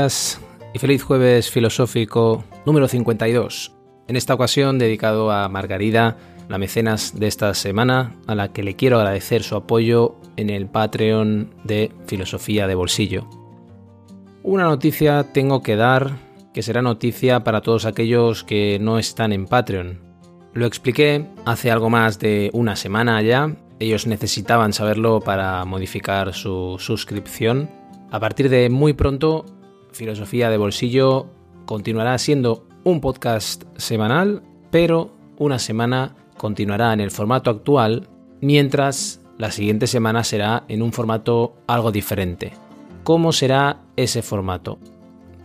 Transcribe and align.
Y 0.00 0.78
feliz 0.78 1.02
jueves 1.02 1.50
filosófico 1.50 2.42
número 2.64 2.88
52. 2.88 3.76
En 4.08 4.16
esta 4.16 4.32
ocasión 4.32 4.78
dedicado 4.78 5.30
a 5.30 5.46
Margarida, 5.50 6.16
la 6.48 6.56
mecenas 6.56 7.20
de 7.20 7.26
esta 7.26 7.52
semana, 7.52 8.16
a 8.26 8.34
la 8.34 8.50
que 8.50 8.62
le 8.62 8.76
quiero 8.76 8.96
agradecer 8.96 9.42
su 9.42 9.56
apoyo 9.56 10.16
en 10.38 10.48
el 10.48 10.68
Patreon 10.68 11.54
de 11.64 11.92
Filosofía 12.06 12.66
de 12.66 12.74
Bolsillo. 12.74 13.28
Una 14.42 14.64
noticia 14.64 15.34
tengo 15.34 15.60
que 15.62 15.76
dar 15.76 16.12
que 16.54 16.62
será 16.62 16.80
noticia 16.80 17.44
para 17.44 17.60
todos 17.60 17.84
aquellos 17.84 18.42
que 18.42 18.78
no 18.80 18.98
están 18.98 19.34
en 19.34 19.44
Patreon. 19.44 20.00
Lo 20.54 20.64
expliqué 20.64 21.26
hace 21.44 21.70
algo 21.70 21.90
más 21.90 22.18
de 22.18 22.48
una 22.54 22.74
semana 22.74 23.20
ya. 23.20 23.54
Ellos 23.78 24.06
necesitaban 24.06 24.72
saberlo 24.72 25.20
para 25.20 25.62
modificar 25.66 26.32
su 26.32 26.76
suscripción. 26.78 27.68
A 28.10 28.18
partir 28.18 28.48
de 28.48 28.70
muy 28.70 28.94
pronto 28.94 29.59
Filosofía 29.92 30.50
de 30.50 30.56
Bolsillo 30.56 31.26
continuará 31.66 32.16
siendo 32.18 32.66
un 32.84 33.00
podcast 33.00 33.64
semanal, 33.76 34.42
pero 34.70 35.10
una 35.38 35.58
semana 35.58 36.16
continuará 36.36 36.92
en 36.92 37.00
el 37.00 37.10
formato 37.10 37.50
actual, 37.50 38.08
mientras 38.40 39.20
la 39.38 39.50
siguiente 39.50 39.86
semana 39.86 40.24
será 40.24 40.64
en 40.68 40.82
un 40.82 40.92
formato 40.92 41.54
algo 41.66 41.92
diferente. 41.92 42.52
¿Cómo 43.04 43.32
será 43.32 43.80
ese 43.96 44.22
formato? 44.22 44.78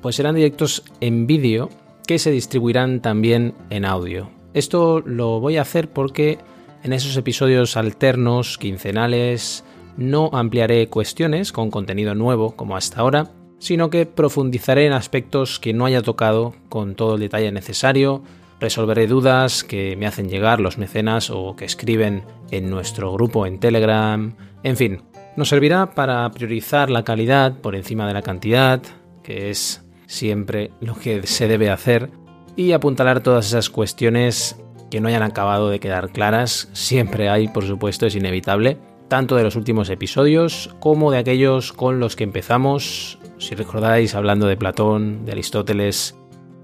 Pues 0.02 0.16
serán 0.18 0.36
directos 0.36 0.84
en 1.00 1.28
vídeo 1.28 1.70
que 2.06 2.20
se 2.20 2.32
distribuirán 2.32 3.02
también 3.02 3.54
en 3.70 3.86
audio. 3.86 4.30
Esto 4.54 5.02
lo 5.02 5.40
voy 5.40 5.58
a 5.58 5.62
hacer 5.62 5.90
porque 5.90 6.38
en 6.84 6.94
esos 6.94 7.18
episodios 7.18 7.78
alternos, 7.78 8.58
quincenales, 8.58 9.64
no 9.98 10.30
ampliaré 10.34 10.88
cuestiones 10.88 11.52
con 11.52 11.72
contenido 11.72 12.16
nuevo 12.16 12.56
como 12.56 12.78
hasta 12.78 13.02
ahora, 13.02 13.32
sino 13.60 13.90
que 13.90 14.06
profundizaré 14.06 14.86
en 14.86 14.94
aspectos 14.94 15.60
que 15.60 15.74
no 15.74 15.86
haya 15.86 16.02
tocado 16.02 16.54
con 16.70 16.96
todo 16.96 17.16
el 17.16 17.22
detalle 17.22 17.52
necesario, 17.52 18.24
resolveré 18.60 19.08
dudas 19.08 19.64
que 19.64 19.96
me 19.96 20.08
hacen 20.08 20.30
llegar 20.30 20.60
los 20.60 20.78
mecenas 20.78 21.30
o 21.30 21.56
que 21.56 21.66
escriben 21.66 22.24
en 22.52 22.70
nuestro 22.70 23.12
grupo 23.14 23.46
en 23.46 23.60
Telegram, 23.60 24.36
en 24.64 24.78
fin, 24.78 25.02
nos 25.36 25.50
servirá 25.50 25.92
para 25.92 26.30
priorizar 26.32 26.90
la 26.90 27.04
calidad 27.04 27.60
por 27.60 27.76
encima 27.76 28.08
de 28.08 28.14
la 28.14 28.22
cantidad, 28.22 28.82
que 29.24 29.50
es 29.50 29.84
siempre 30.08 30.72
lo 30.80 30.96
que 30.96 31.28
se 31.28 31.48
debe 31.48 31.70
hacer, 31.70 32.10
y 32.56 32.72
apuntalar 32.72 33.22
todas 33.22 33.48
esas 33.48 33.70
cuestiones 33.70 34.56
que 34.90 35.02
no 35.02 35.10
hayan 35.10 35.24
acabado 35.24 35.70
de 35.70 35.80
quedar 35.80 36.12
claras, 36.12 36.70
siempre 36.74 37.30
hay, 37.30 37.48
por 37.48 37.66
supuesto, 37.66 38.06
es 38.06 38.16
inevitable, 38.16 38.78
tanto 39.08 39.36
de 39.36 39.44
los 39.44 39.56
últimos 39.56 39.90
episodios 39.90 40.74
como 40.80 41.12
de 41.12 41.18
aquellos 41.18 41.74
con 41.74 42.00
los 42.00 42.16
que 42.16 42.24
empezamos 42.24 43.20
si 43.38 43.56
recordáis, 43.56 44.16
hablando 44.16 44.48
de 44.48 44.58
Platón, 44.58 45.26
de 45.26 45.34
Aristóteles. 45.34 46.16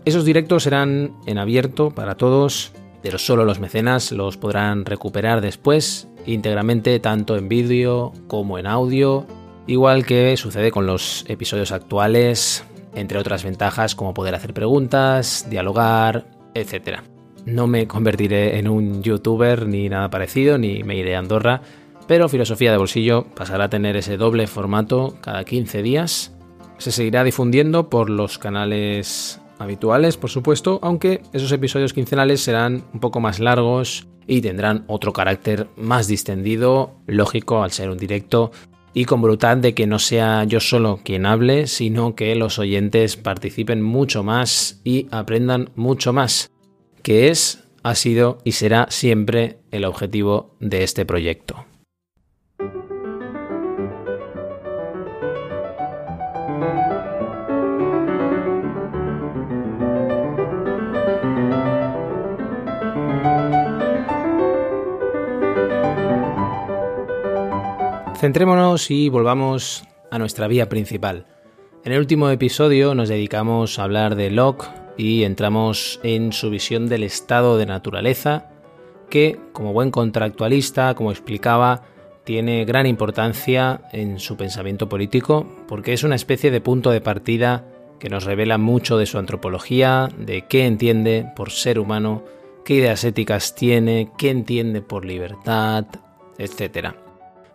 Esos 0.05 0.25
directos 0.25 0.63
serán 0.63 1.15
en 1.25 1.37
abierto 1.37 1.91
para 1.91 2.15
todos, 2.15 2.71
pero 3.01 3.17
solo 3.17 3.45
los 3.45 3.59
mecenas 3.59 4.11
los 4.11 4.37
podrán 4.37 4.85
recuperar 4.85 5.41
después 5.41 6.07
íntegramente 6.25 6.99
tanto 6.99 7.35
en 7.37 7.49
vídeo 7.49 8.13
como 8.27 8.57
en 8.57 8.67
audio, 8.67 9.25
igual 9.67 10.05
que 10.05 10.37
sucede 10.37 10.71
con 10.71 10.85
los 10.85 11.25
episodios 11.27 11.71
actuales, 11.71 12.63
entre 12.95 13.17
otras 13.17 13.43
ventajas 13.43 13.95
como 13.95 14.13
poder 14.13 14.35
hacer 14.35 14.53
preguntas, 14.53 15.47
dialogar, 15.49 16.25
etc. 16.53 16.99
No 17.45 17.67
me 17.67 17.87
convertiré 17.87 18.59
en 18.59 18.67
un 18.67 19.01
youtuber 19.01 19.67
ni 19.67 19.89
nada 19.89 20.09
parecido, 20.09 20.57
ni 20.57 20.83
me 20.83 20.95
iré 20.95 21.15
a 21.15 21.19
Andorra, 21.19 21.61
pero 22.07 22.29
Filosofía 22.29 22.71
de 22.71 22.77
Bolsillo 22.77 23.25
pasará 23.35 23.65
a 23.65 23.69
tener 23.69 23.95
ese 23.95 24.17
doble 24.17 24.47
formato 24.47 25.15
cada 25.21 25.43
15 25.43 25.81
días 25.81 26.33
se 26.81 26.91
seguirá 26.91 27.23
difundiendo 27.23 27.89
por 27.89 28.09
los 28.09 28.39
canales 28.39 29.39
habituales, 29.59 30.17
por 30.17 30.31
supuesto, 30.31 30.79
aunque 30.81 31.21
esos 31.31 31.51
episodios 31.51 31.93
quincenales 31.93 32.41
serán 32.41 32.83
un 32.93 32.99
poco 32.99 33.19
más 33.19 33.39
largos 33.39 34.07
y 34.25 34.41
tendrán 34.41 34.83
otro 34.87 35.13
carácter 35.13 35.67
más 35.77 36.07
distendido, 36.07 36.95
lógico 37.05 37.61
al 37.61 37.71
ser 37.71 37.91
un 37.91 37.97
directo, 37.97 38.51
y 38.93 39.05
con 39.05 39.21
voluntad 39.21 39.57
de 39.57 39.75
que 39.75 39.85
no 39.85 39.99
sea 39.99 40.43
yo 40.43 40.59
solo 40.59 40.99
quien 41.03 41.27
hable, 41.27 41.67
sino 41.67 42.15
que 42.15 42.35
los 42.35 42.57
oyentes 42.57 43.15
participen 43.15 43.81
mucho 43.81 44.23
más 44.23 44.81
y 44.83 45.07
aprendan 45.11 45.69
mucho 45.75 46.13
más, 46.13 46.51
que 47.03 47.29
es, 47.29 47.63
ha 47.83 47.93
sido 47.93 48.39
y 48.43 48.53
será 48.53 48.87
siempre 48.89 49.59
el 49.69 49.85
objetivo 49.85 50.55
de 50.59 50.83
este 50.83 51.05
proyecto. 51.05 51.65
Centrémonos 68.21 68.91
y 68.91 69.09
volvamos 69.09 69.83
a 70.11 70.19
nuestra 70.19 70.47
vía 70.47 70.69
principal. 70.69 71.25
En 71.83 71.91
el 71.91 71.97
último 71.97 72.29
episodio 72.29 72.93
nos 72.93 73.09
dedicamos 73.09 73.79
a 73.79 73.83
hablar 73.83 74.13
de 74.13 74.29
Locke 74.29 74.67
y 74.95 75.23
entramos 75.23 75.99
en 76.03 76.31
su 76.31 76.51
visión 76.51 76.87
del 76.87 77.01
estado 77.01 77.57
de 77.57 77.65
naturaleza, 77.65 78.51
que, 79.09 79.39
como 79.53 79.73
buen 79.73 79.89
contractualista, 79.89 80.93
como 80.93 81.09
explicaba, 81.09 81.81
tiene 82.23 82.63
gran 82.63 82.85
importancia 82.85 83.81
en 83.91 84.19
su 84.19 84.37
pensamiento 84.37 84.87
político, 84.87 85.47
porque 85.67 85.93
es 85.93 86.03
una 86.03 86.13
especie 86.13 86.51
de 86.51 86.61
punto 86.61 86.91
de 86.91 87.01
partida 87.01 87.65
que 87.99 88.09
nos 88.09 88.25
revela 88.25 88.59
mucho 88.59 88.99
de 88.99 89.07
su 89.07 89.17
antropología, 89.17 90.09
de 90.15 90.43
qué 90.43 90.67
entiende 90.67 91.25
por 91.35 91.49
ser 91.49 91.79
humano, 91.79 92.23
qué 92.65 92.75
ideas 92.75 93.03
éticas 93.03 93.55
tiene, 93.55 94.11
qué 94.19 94.29
entiende 94.29 94.83
por 94.83 95.05
libertad, 95.05 95.87
etc. 96.37 97.00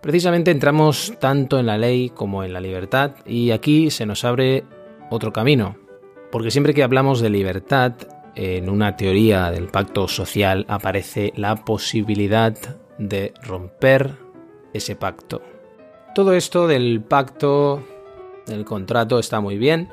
Precisamente 0.07 0.53
entramos 0.53 1.15
tanto 1.19 1.59
en 1.59 1.67
la 1.67 1.79
ley 1.79 2.11
como 2.11 2.45
en 2.45 2.53
la 2.53 2.61
libertad 2.61 3.17
y 3.27 3.51
aquí 3.51 3.91
se 3.91 4.07
nos 4.07 4.25
abre 4.25 4.63
otro 5.11 5.33
camino, 5.33 5.75
porque 6.31 6.53
siempre 6.53 6.75
que 6.75 6.85
hablamos 6.85 7.21
de 7.21 7.29
libertad, 7.29 7.95
en 8.37 8.71
una 8.71 8.97
teoría 8.97 9.51
del 9.51 9.67
pacto 9.67 10.07
social 10.07 10.65
aparece 10.69 11.33
la 11.35 11.57
posibilidad 11.57 12.57
de 12.99 13.35
romper 13.43 14.15
ese 14.73 14.95
pacto. 14.95 15.43
Todo 16.15 16.35
esto 16.35 16.69
del 16.69 17.01
pacto, 17.01 17.83
del 18.47 18.65
contrato 18.65 19.19
está 19.19 19.41
muy 19.41 19.59
bien, 19.59 19.89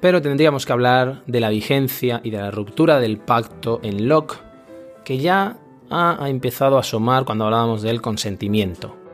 pero 0.00 0.20
tendríamos 0.20 0.66
que 0.66 0.72
hablar 0.72 1.22
de 1.28 1.38
la 1.38 1.50
vigencia 1.50 2.20
y 2.24 2.30
de 2.30 2.38
la 2.38 2.50
ruptura 2.50 2.98
del 2.98 3.18
pacto 3.18 3.78
en 3.84 4.08
Locke, 4.08 4.40
que 5.04 5.18
ya 5.18 5.58
ha 5.88 6.28
empezado 6.28 6.78
a 6.78 6.80
asomar 6.80 7.24
cuando 7.24 7.44
hablábamos 7.44 7.82
del 7.82 8.02
consentimiento. 8.02 9.05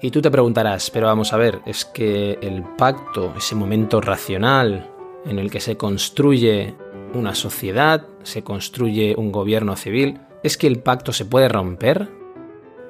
Y 0.00 0.10
tú 0.10 0.20
te 0.20 0.30
preguntarás, 0.30 0.90
pero 0.90 1.06
vamos 1.06 1.32
a 1.32 1.38
ver, 1.38 1.60
es 1.64 1.84
que 1.84 2.38
el 2.42 2.62
pacto, 2.76 3.32
ese 3.36 3.54
momento 3.54 4.00
racional 4.00 4.90
en 5.24 5.38
el 5.38 5.50
que 5.50 5.60
se 5.60 5.76
construye 5.76 6.74
una 7.14 7.34
sociedad, 7.34 8.06
se 8.22 8.42
construye 8.42 9.14
un 9.16 9.32
gobierno 9.32 9.74
civil, 9.74 10.20
¿es 10.42 10.58
que 10.58 10.66
el 10.66 10.80
pacto 10.80 11.12
se 11.12 11.24
puede 11.24 11.48
romper? 11.48 12.10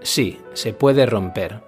Sí, 0.02 0.40
se 0.52 0.72
puede 0.72 1.06
romper. 1.06 1.62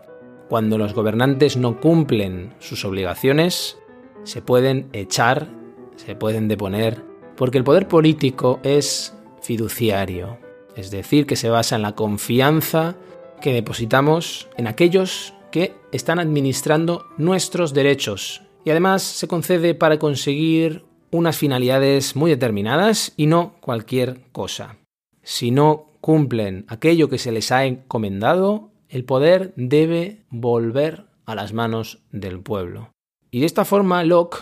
Cuando 0.49 0.77
los 0.77 0.93
gobernantes 0.93 1.57
no 1.57 1.81
cumplen 1.81 2.55
sus 2.59 2.85
obligaciones, 2.85 3.79
se 4.25 4.43
pueden 4.43 4.89
echar, 4.93 5.49
se 5.97 6.17
pueden 6.17 6.49
deponer, 6.49 7.03
porque 7.37 7.59
el 7.59 7.65
poder 7.65 7.87
político 7.87 8.59
es 8.65 9.15
fiduciario, 9.41 10.39
es 10.75 10.91
decir, 10.91 11.27
que 11.27 11.37
se 11.37 11.49
basa 11.49 11.77
en 11.77 11.83
la 11.83 11.95
confianza 11.95 12.97
que 13.41 13.53
depositamos 13.53 14.49
en 14.57 14.67
aquellos 14.67 15.35
que 15.59 15.75
están 15.91 16.21
administrando 16.21 17.07
nuestros 17.17 17.75
derechos 17.75 18.43
y 18.65 18.71
además 18.71 19.03
se 19.03 19.27
concede 19.27 19.75
para 19.75 19.99
conseguir 19.99 20.85
unas 21.11 21.37
finalidades 21.37 22.15
muy 22.15 22.31
determinadas 22.31 23.13
y 23.17 23.27
no 23.27 23.55
cualquier 23.61 24.21
cosa. 24.31 24.77
Si 25.25 25.51
no 25.51 25.87
cumplen 26.01 26.65
aquello 26.69 27.09
que 27.09 27.19
se 27.19 27.33
les 27.33 27.51
ha 27.51 27.65
encomendado, 27.65 28.71
el 28.89 29.05
poder 29.05 29.53
debe 29.57 30.23
volver 30.31 31.07
a 31.27 31.35
las 31.35 31.53
manos 31.53 32.05
del 32.13 32.39
pueblo. 32.39 32.93
Y 33.33 33.41
de 33.41 33.47
esta 33.47 33.65
forma 33.65 34.05
Locke 34.05 34.39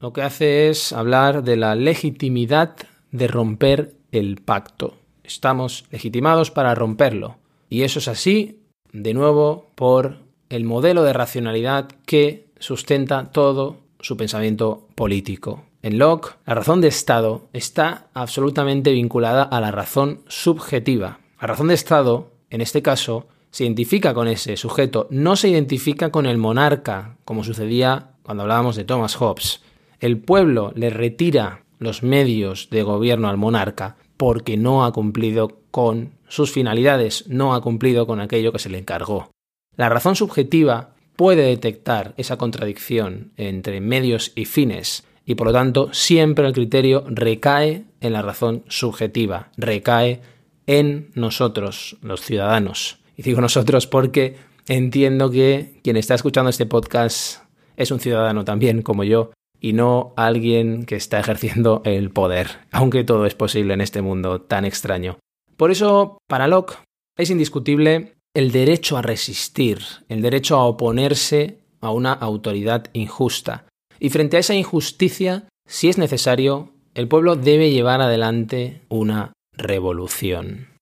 lo 0.00 0.14
que 0.14 0.22
hace 0.22 0.70
es 0.70 0.94
hablar 0.94 1.44
de 1.44 1.56
la 1.56 1.74
legitimidad 1.74 2.76
de 3.10 3.28
romper 3.28 3.94
el 4.10 4.36
pacto. 4.36 4.94
Estamos 5.22 5.84
legitimados 5.90 6.50
para 6.50 6.74
romperlo. 6.74 7.36
Y 7.68 7.82
eso 7.82 7.98
es 7.98 8.08
así, 8.08 8.62
de 8.92 9.12
nuevo, 9.12 9.66
por 9.74 10.25
el 10.48 10.64
modelo 10.64 11.02
de 11.02 11.12
racionalidad 11.12 11.88
que 12.06 12.46
sustenta 12.58 13.30
todo 13.32 13.78
su 14.00 14.16
pensamiento 14.16 14.88
político. 14.94 15.64
En 15.82 15.98
Locke, 15.98 16.36
la 16.46 16.54
razón 16.54 16.80
de 16.80 16.88
Estado 16.88 17.48
está 17.52 18.08
absolutamente 18.14 18.92
vinculada 18.92 19.42
a 19.42 19.60
la 19.60 19.70
razón 19.70 20.22
subjetiva. 20.26 21.20
La 21.40 21.46
razón 21.46 21.68
de 21.68 21.74
Estado, 21.74 22.32
en 22.50 22.60
este 22.60 22.82
caso, 22.82 23.28
se 23.50 23.64
identifica 23.64 24.12
con 24.12 24.28
ese 24.28 24.56
sujeto, 24.56 25.06
no 25.10 25.36
se 25.36 25.48
identifica 25.48 26.10
con 26.10 26.26
el 26.26 26.38
monarca, 26.38 27.16
como 27.24 27.44
sucedía 27.44 28.10
cuando 28.22 28.42
hablábamos 28.42 28.76
de 28.76 28.84
Thomas 28.84 29.14
Hobbes. 29.16 29.62
El 30.00 30.18
pueblo 30.18 30.72
le 30.74 30.90
retira 30.90 31.62
los 31.78 32.02
medios 32.02 32.68
de 32.70 32.82
gobierno 32.82 33.28
al 33.28 33.36
monarca 33.36 33.96
porque 34.16 34.56
no 34.56 34.84
ha 34.84 34.92
cumplido 34.92 35.60
con 35.70 36.14
sus 36.28 36.50
finalidades, 36.50 37.24
no 37.28 37.54
ha 37.54 37.60
cumplido 37.60 38.06
con 38.06 38.20
aquello 38.20 38.52
que 38.52 38.58
se 38.58 38.70
le 38.70 38.78
encargó. 38.78 39.30
La 39.76 39.88
razón 39.88 40.16
subjetiva 40.16 40.94
puede 41.16 41.42
detectar 41.42 42.14
esa 42.16 42.36
contradicción 42.36 43.32
entre 43.36 43.80
medios 43.80 44.32
y 44.34 44.44
fines 44.44 45.04
y 45.24 45.34
por 45.34 45.48
lo 45.48 45.52
tanto 45.52 45.92
siempre 45.92 46.46
el 46.46 46.52
criterio 46.52 47.04
recae 47.08 47.84
en 48.00 48.12
la 48.12 48.22
razón 48.22 48.64
subjetiva, 48.68 49.50
recae 49.56 50.20
en 50.66 51.10
nosotros, 51.14 51.96
los 52.00 52.20
ciudadanos. 52.20 52.98
Y 53.16 53.22
digo 53.22 53.40
nosotros 53.40 53.86
porque 53.86 54.36
entiendo 54.68 55.30
que 55.30 55.80
quien 55.82 55.96
está 55.96 56.14
escuchando 56.14 56.50
este 56.50 56.66
podcast 56.66 57.42
es 57.76 57.90
un 57.90 58.00
ciudadano 58.00 58.44
también 58.44 58.82
como 58.82 59.04
yo 59.04 59.32
y 59.60 59.72
no 59.72 60.14
alguien 60.16 60.84
que 60.84 60.96
está 60.96 61.18
ejerciendo 61.18 61.82
el 61.84 62.10
poder, 62.10 62.48
aunque 62.70 63.04
todo 63.04 63.26
es 63.26 63.34
posible 63.34 63.74
en 63.74 63.80
este 63.80 64.02
mundo 64.02 64.40
tan 64.40 64.64
extraño. 64.64 65.18
Por 65.56 65.70
eso, 65.70 66.18
para 66.28 66.46
Locke, 66.46 66.78
es 67.16 67.30
indiscutible 67.30 68.15
el 68.36 68.52
derecho 68.52 68.98
a 68.98 69.02
resistir, 69.02 69.78
el 70.10 70.20
derecho 70.20 70.56
a 70.56 70.66
oponerse 70.66 71.60
a 71.80 71.90
una 71.90 72.12
autoridad 72.12 72.84
injusta. 72.92 73.64
Y 73.98 74.10
frente 74.10 74.36
a 74.36 74.40
esa 74.40 74.54
injusticia, 74.54 75.48
si 75.66 75.88
es 75.88 75.96
necesario, 75.96 76.74
el 76.92 77.08
pueblo 77.08 77.36
debe 77.36 77.70
llevar 77.70 78.02
adelante 78.02 78.82
una 78.90 79.32
revolución. 79.54 80.75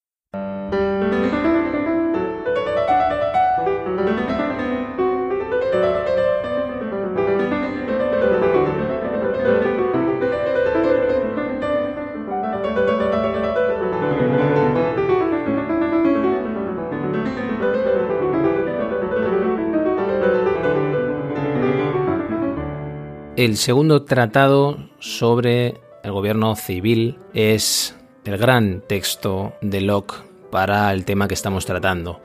El 23.36 23.56
segundo 23.56 24.04
tratado 24.04 24.78
sobre 25.00 25.81
el 26.04 26.12
gobierno 26.12 26.54
civil 26.54 27.19
es 27.32 27.96
el 28.25 28.38
gran 28.38 28.81
texto 28.86 29.54
de 29.60 29.81
Locke 29.81 30.14
para 30.52 30.92
el 30.92 31.04
tema 31.04 31.26
que 31.26 31.34
estamos 31.34 31.66
tratando. 31.66 32.20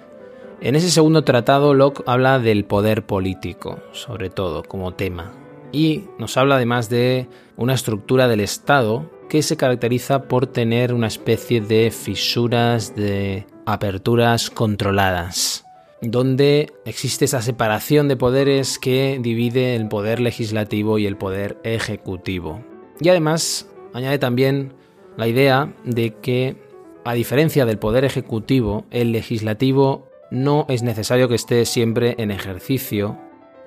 En 0.61 0.75
ese 0.75 0.91
segundo 0.91 1.23
tratado 1.23 1.73
Locke 1.73 2.03
habla 2.05 2.37
del 2.37 2.63
poder 2.63 3.07
político, 3.07 3.79
sobre 3.91 4.29
todo, 4.29 4.61
como 4.61 4.93
tema. 4.93 5.31
Y 5.71 6.03
nos 6.19 6.37
habla 6.37 6.57
además 6.57 6.89
de 6.89 7.27
una 7.57 7.73
estructura 7.73 8.27
del 8.27 8.41
Estado 8.41 9.09
que 9.29 9.41
se 9.41 9.57
caracteriza 9.57 10.25
por 10.27 10.45
tener 10.45 10.93
una 10.93 11.07
especie 11.07 11.59
de 11.59 11.89
fisuras, 11.89 12.95
de 12.95 13.47
aperturas 13.65 14.51
controladas 14.51 15.65
donde 16.01 16.71
existe 16.85 17.25
esa 17.25 17.41
separación 17.41 18.07
de 18.07 18.15
poderes 18.15 18.79
que 18.79 19.19
divide 19.21 19.75
el 19.75 19.87
poder 19.87 20.19
legislativo 20.19 20.97
y 20.97 21.05
el 21.05 21.17
poder 21.17 21.57
ejecutivo. 21.63 22.63
Y 22.99 23.09
además 23.09 23.69
añade 23.93 24.19
también 24.19 24.73
la 25.17 25.27
idea 25.27 25.73
de 25.83 26.15
que, 26.21 26.55
a 27.03 27.13
diferencia 27.13 27.65
del 27.65 27.79
poder 27.79 28.05
ejecutivo, 28.05 28.85
el 28.91 29.11
legislativo 29.11 30.07
no 30.31 30.65
es 30.69 30.83
necesario 30.83 31.27
que 31.27 31.35
esté 31.35 31.65
siempre 31.65 32.15
en 32.17 32.31
ejercicio, 32.31 33.17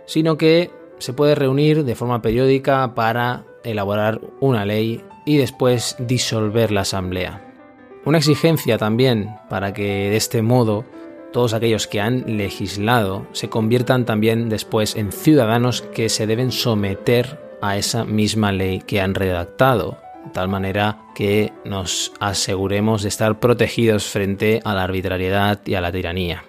sino 0.06 0.36
que 0.36 0.70
se 0.98 1.12
puede 1.12 1.34
reunir 1.34 1.84
de 1.84 1.94
forma 1.94 2.22
periódica 2.22 2.94
para 2.94 3.44
elaborar 3.64 4.20
una 4.40 4.64
ley 4.64 5.02
y 5.26 5.36
después 5.36 5.96
disolver 5.98 6.70
la 6.70 6.82
asamblea. 6.82 7.48
Una 8.04 8.18
exigencia 8.18 8.78
también 8.78 9.36
para 9.48 9.72
que 9.72 10.10
de 10.10 10.16
este 10.16 10.42
modo 10.42 10.84
todos 11.32 11.54
aquellos 11.54 11.86
que 11.86 12.00
han 12.00 12.36
legislado 12.36 13.26
se 13.32 13.48
conviertan 13.48 14.04
también 14.04 14.48
después 14.48 14.94
en 14.96 15.12
ciudadanos 15.12 15.82
que 15.82 16.08
se 16.08 16.26
deben 16.26 16.52
someter 16.52 17.40
a 17.60 17.76
esa 17.78 18.04
misma 18.04 18.52
ley 18.52 18.80
que 18.80 19.00
han 19.00 19.14
redactado, 19.14 19.98
de 20.24 20.30
tal 20.32 20.48
manera 20.48 21.00
que 21.14 21.52
nos 21.64 22.12
aseguremos 22.20 23.02
de 23.02 23.08
estar 23.08 23.40
protegidos 23.40 24.04
frente 24.06 24.60
a 24.64 24.74
la 24.74 24.84
arbitrariedad 24.84 25.60
y 25.66 25.74
a 25.74 25.80
la 25.80 25.92
tiranía. 25.92 26.44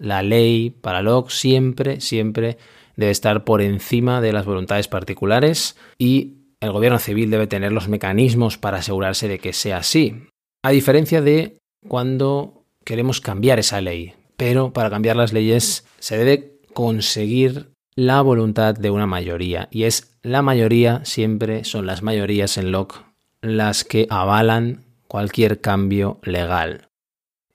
La 0.00 0.22
ley 0.22 0.70
para 0.70 1.02
Locke 1.02 1.30
siempre, 1.30 2.00
siempre 2.00 2.58
debe 2.96 3.12
estar 3.12 3.44
por 3.44 3.62
encima 3.62 4.20
de 4.20 4.32
las 4.32 4.46
voluntades 4.46 4.88
particulares 4.88 5.76
y 5.98 6.36
el 6.60 6.72
gobierno 6.72 6.98
civil 6.98 7.30
debe 7.30 7.46
tener 7.46 7.72
los 7.72 7.88
mecanismos 7.88 8.56
para 8.56 8.78
asegurarse 8.78 9.28
de 9.28 9.38
que 9.38 9.52
sea 9.52 9.78
así. 9.78 10.28
A 10.62 10.70
diferencia 10.70 11.20
de 11.20 11.58
cuando 11.86 12.65
queremos 12.86 13.20
cambiar 13.20 13.58
esa 13.58 13.82
ley, 13.82 14.14
pero 14.38 14.72
para 14.72 14.88
cambiar 14.88 15.16
las 15.16 15.32
leyes 15.34 15.84
se 15.98 16.16
debe 16.16 16.60
conseguir 16.72 17.72
la 17.96 18.22
voluntad 18.22 18.74
de 18.74 18.90
una 18.90 19.06
mayoría 19.06 19.68
y 19.70 19.82
es 19.82 20.16
la 20.22 20.40
mayoría, 20.40 21.04
siempre 21.04 21.64
son 21.64 21.84
las 21.84 22.02
mayorías 22.02 22.56
en 22.56 22.70
Locke 22.72 23.04
las 23.42 23.84
que 23.84 24.06
avalan 24.08 24.84
cualquier 25.08 25.60
cambio 25.60 26.20
legal. 26.22 26.88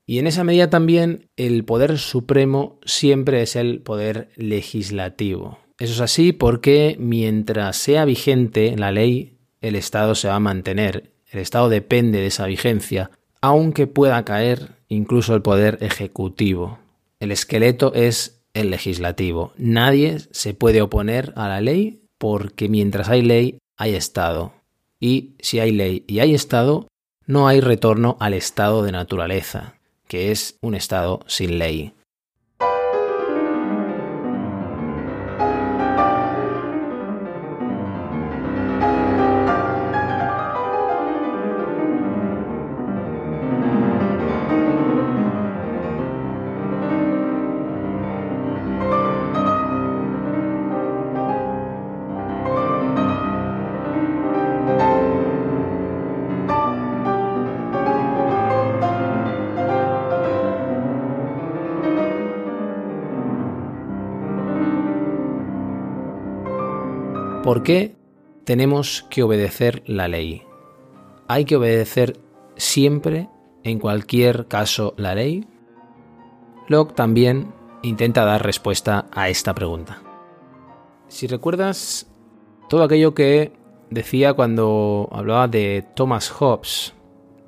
Y 0.06 0.20
en 0.20 0.28
esa 0.28 0.44
medida 0.44 0.70
también 0.70 1.30
el 1.38 1.64
poder 1.64 1.98
supremo 1.98 2.80
siempre 2.86 3.42
es 3.42 3.56
el 3.56 3.82
poder 3.82 4.30
legislativo. 4.36 5.60
Eso 5.80 5.94
es 5.94 6.02
así 6.02 6.34
porque 6.34 6.98
mientras 7.00 7.78
sea 7.78 8.06
vigente 8.06 8.76
la 8.78 8.92
ley, 8.92 9.38
el 9.62 9.76
Estado 9.76 10.16
se 10.16 10.28
va 10.28 10.36
a 10.36 10.40
mantener. 10.40 11.14
El 11.30 11.40
Estado 11.40 11.70
depende 11.70 12.20
de 12.20 12.28
esa 12.28 12.46
vigencia, 12.46 13.12
aunque 13.42 13.88
pueda 13.88 14.26
caer 14.26 14.81
incluso 14.92 15.34
el 15.34 15.42
poder 15.42 15.78
ejecutivo. 15.80 16.78
El 17.22 17.32
esqueleto 17.32 17.94
es 17.94 18.44
el 18.54 18.72
legislativo. 18.72 19.54
Nadie 19.56 20.18
se 20.32 20.54
puede 20.54 20.82
oponer 20.82 21.32
a 21.38 21.48
la 21.48 21.62
ley 21.62 22.02
porque 22.18 22.68
mientras 22.68 23.08
hay 23.08 23.22
ley 23.22 23.58
hay 23.78 23.96
Estado. 23.96 24.54
Y 25.00 25.36
si 25.40 25.60
hay 25.60 25.72
ley 25.72 26.04
y 26.08 26.20
hay 26.20 26.36
Estado, 26.36 26.88
no 27.26 27.48
hay 27.48 27.62
retorno 27.62 28.18
al 28.20 28.34
estado 28.34 28.84
de 28.84 28.92
naturaleza, 28.92 29.76
que 30.10 30.32
es 30.32 30.58
un 30.62 30.76
estado 30.76 31.22
sin 31.26 31.58
ley. 31.58 31.94
¿Por 67.52 67.64
qué 67.64 67.98
tenemos 68.46 69.06
que 69.10 69.24
obedecer 69.24 69.84
la 69.86 70.08
ley? 70.08 70.44
¿Hay 71.28 71.44
que 71.44 71.58
obedecer 71.58 72.18
siempre, 72.56 73.28
en 73.66 73.78
cualquier 73.78 74.48
caso, 74.48 74.94
la 74.96 75.16
ley? 75.16 75.46
Locke 76.70 76.96
también 76.96 77.54
intenta 77.82 78.24
dar 78.24 78.46
respuesta 78.46 79.08
a 79.12 79.28
esta 79.28 79.54
pregunta. 79.54 80.02
Si 81.10 81.28
recuerdas 81.28 82.10
todo 82.70 82.84
aquello 82.84 83.14
que 83.14 83.52
decía 83.90 84.34
cuando 84.34 85.10
hablaba 85.12 85.50
de 85.50 85.86
Thomas 85.94 86.30
Hobbes, 86.30 86.94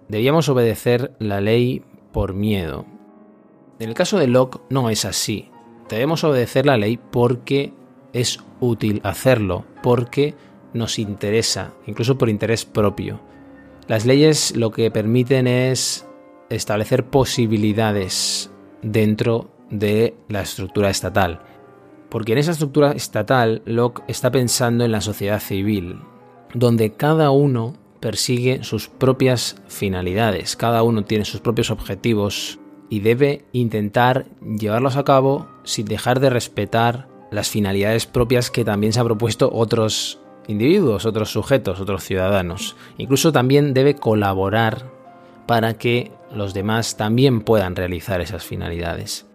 debíamos 0.10 0.50
obedecer 0.50 1.16
la 1.20 1.40
ley 1.40 1.82
por 2.12 2.34
miedo. 2.34 2.86
En 3.80 3.88
el 3.88 3.96
caso 3.96 4.20
de 4.20 4.28
Locke 4.28 4.60
no 4.70 4.90
es 4.90 5.06
así. 5.06 5.50
Debemos 5.88 6.26
obedecer 6.26 6.66
la 6.66 6.76
ley 6.76 6.98
porque 6.98 7.72
es 8.14 8.40
útil 8.60 9.02
hacerlo, 9.04 9.66
porque 9.82 10.36
nos 10.74 11.00
interesa, 11.00 11.74
incluso 11.86 12.18
por 12.18 12.30
interés 12.30 12.66
propio. 12.66 13.20
Las 13.88 14.06
leyes 14.06 14.56
lo 14.56 14.72
que 14.72 14.90
permiten 14.92 15.48
es 15.48 16.08
establecer 16.50 17.06
posibilidades 17.06 18.52
dentro 18.82 19.52
de 19.70 20.16
la 20.30 20.42
estructura 20.42 20.90
estatal. 20.90 21.42
Porque 22.10 22.34
en 22.34 22.38
esa 22.38 22.52
estructura 22.52 22.92
estatal 22.92 23.64
Locke 23.66 24.04
está 24.08 24.32
pensando 24.32 24.86
en 24.86 24.92
la 24.92 25.02
sociedad 25.02 25.40
civil, 25.40 26.00
donde 26.54 26.94
cada 26.94 27.32
uno 27.32 27.74
persigue 28.00 28.64
sus 28.64 28.88
propias 28.88 29.56
finalidades, 29.68 30.56
cada 30.56 30.84
uno 30.84 31.06
tiene 31.06 31.26
sus 31.26 31.40
propios 31.40 31.72
objetivos 31.72 32.60
y 32.90 33.00
debe 33.00 33.46
intentar 33.54 34.26
llevarlos 34.42 34.98
a 34.98 35.04
cabo 35.04 35.48
sin 35.64 35.86
dejar 35.86 36.20
de 36.20 36.30
respetar 36.30 37.08
las 37.34 37.50
finalidades 37.50 38.06
propias 38.06 38.52
que 38.52 38.64
también 38.64 38.94
se 38.94 39.00
han 39.00 39.08
propuesto 39.08 39.50
otros 39.52 40.20
individuos, 40.48 41.06
otros 41.06 41.32
sujetos, 41.32 41.80
otros 41.80 42.04
ciudadanos. 42.04 42.76
Incluso 42.98 43.32
también 43.32 43.74
debe 43.74 43.96
colaborar 43.96 44.92
para 45.48 45.74
que 45.74 46.12
los 46.34 46.54
demás 46.54 46.98
también 46.98 47.42
puedan 47.42 47.76
realizar 47.76 48.22
esas 48.22 48.44
finalidades. 48.44 49.26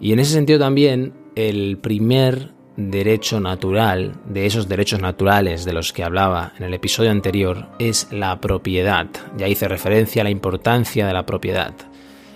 Y 0.00 0.12
en 0.12 0.18
ese 0.18 0.32
sentido 0.32 0.58
también 0.58 1.14
el 1.34 1.78
primer 1.78 2.52
derecho 2.76 3.40
natural, 3.40 4.14
de 4.28 4.46
esos 4.46 4.68
derechos 4.68 5.00
naturales 5.00 5.64
de 5.64 5.72
los 5.72 5.92
que 5.92 6.02
hablaba 6.02 6.52
en 6.58 6.64
el 6.64 6.74
episodio 6.74 7.10
anterior, 7.10 7.68
es 7.78 8.08
la 8.10 8.40
propiedad. 8.40 9.06
Ya 9.36 9.48
hice 9.48 9.68
referencia 9.68 10.22
a 10.22 10.24
la 10.24 10.30
importancia 10.30 11.06
de 11.06 11.12
la 11.12 11.26
propiedad. 11.26 11.72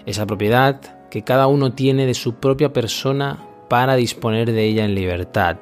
Esa 0.06 0.26
propiedad 0.26 1.08
que 1.10 1.22
cada 1.22 1.46
uno 1.46 1.72
tiene 1.72 2.06
de 2.06 2.14
su 2.14 2.34
propia 2.34 2.72
persona 2.72 3.47
para 3.68 3.96
disponer 3.96 4.52
de 4.52 4.64
ella 4.64 4.84
en 4.84 4.94
libertad. 4.94 5.58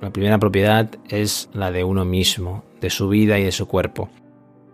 La 0.00 0.10
primera 0.10 0.38
propiedad 0.38 0.90
es 1.08 1.48
la 1.52 1.70
de 1.72 1.82
uno 1.82 2.04
mismo, 2.04 2.64
de 2.80 2.90
su 2.90 3.08
vida 3.08 3.38
y 3.38 3.44
de 3.44 3.52
su 3.52 3.66
cuerpo. 3.66 4.10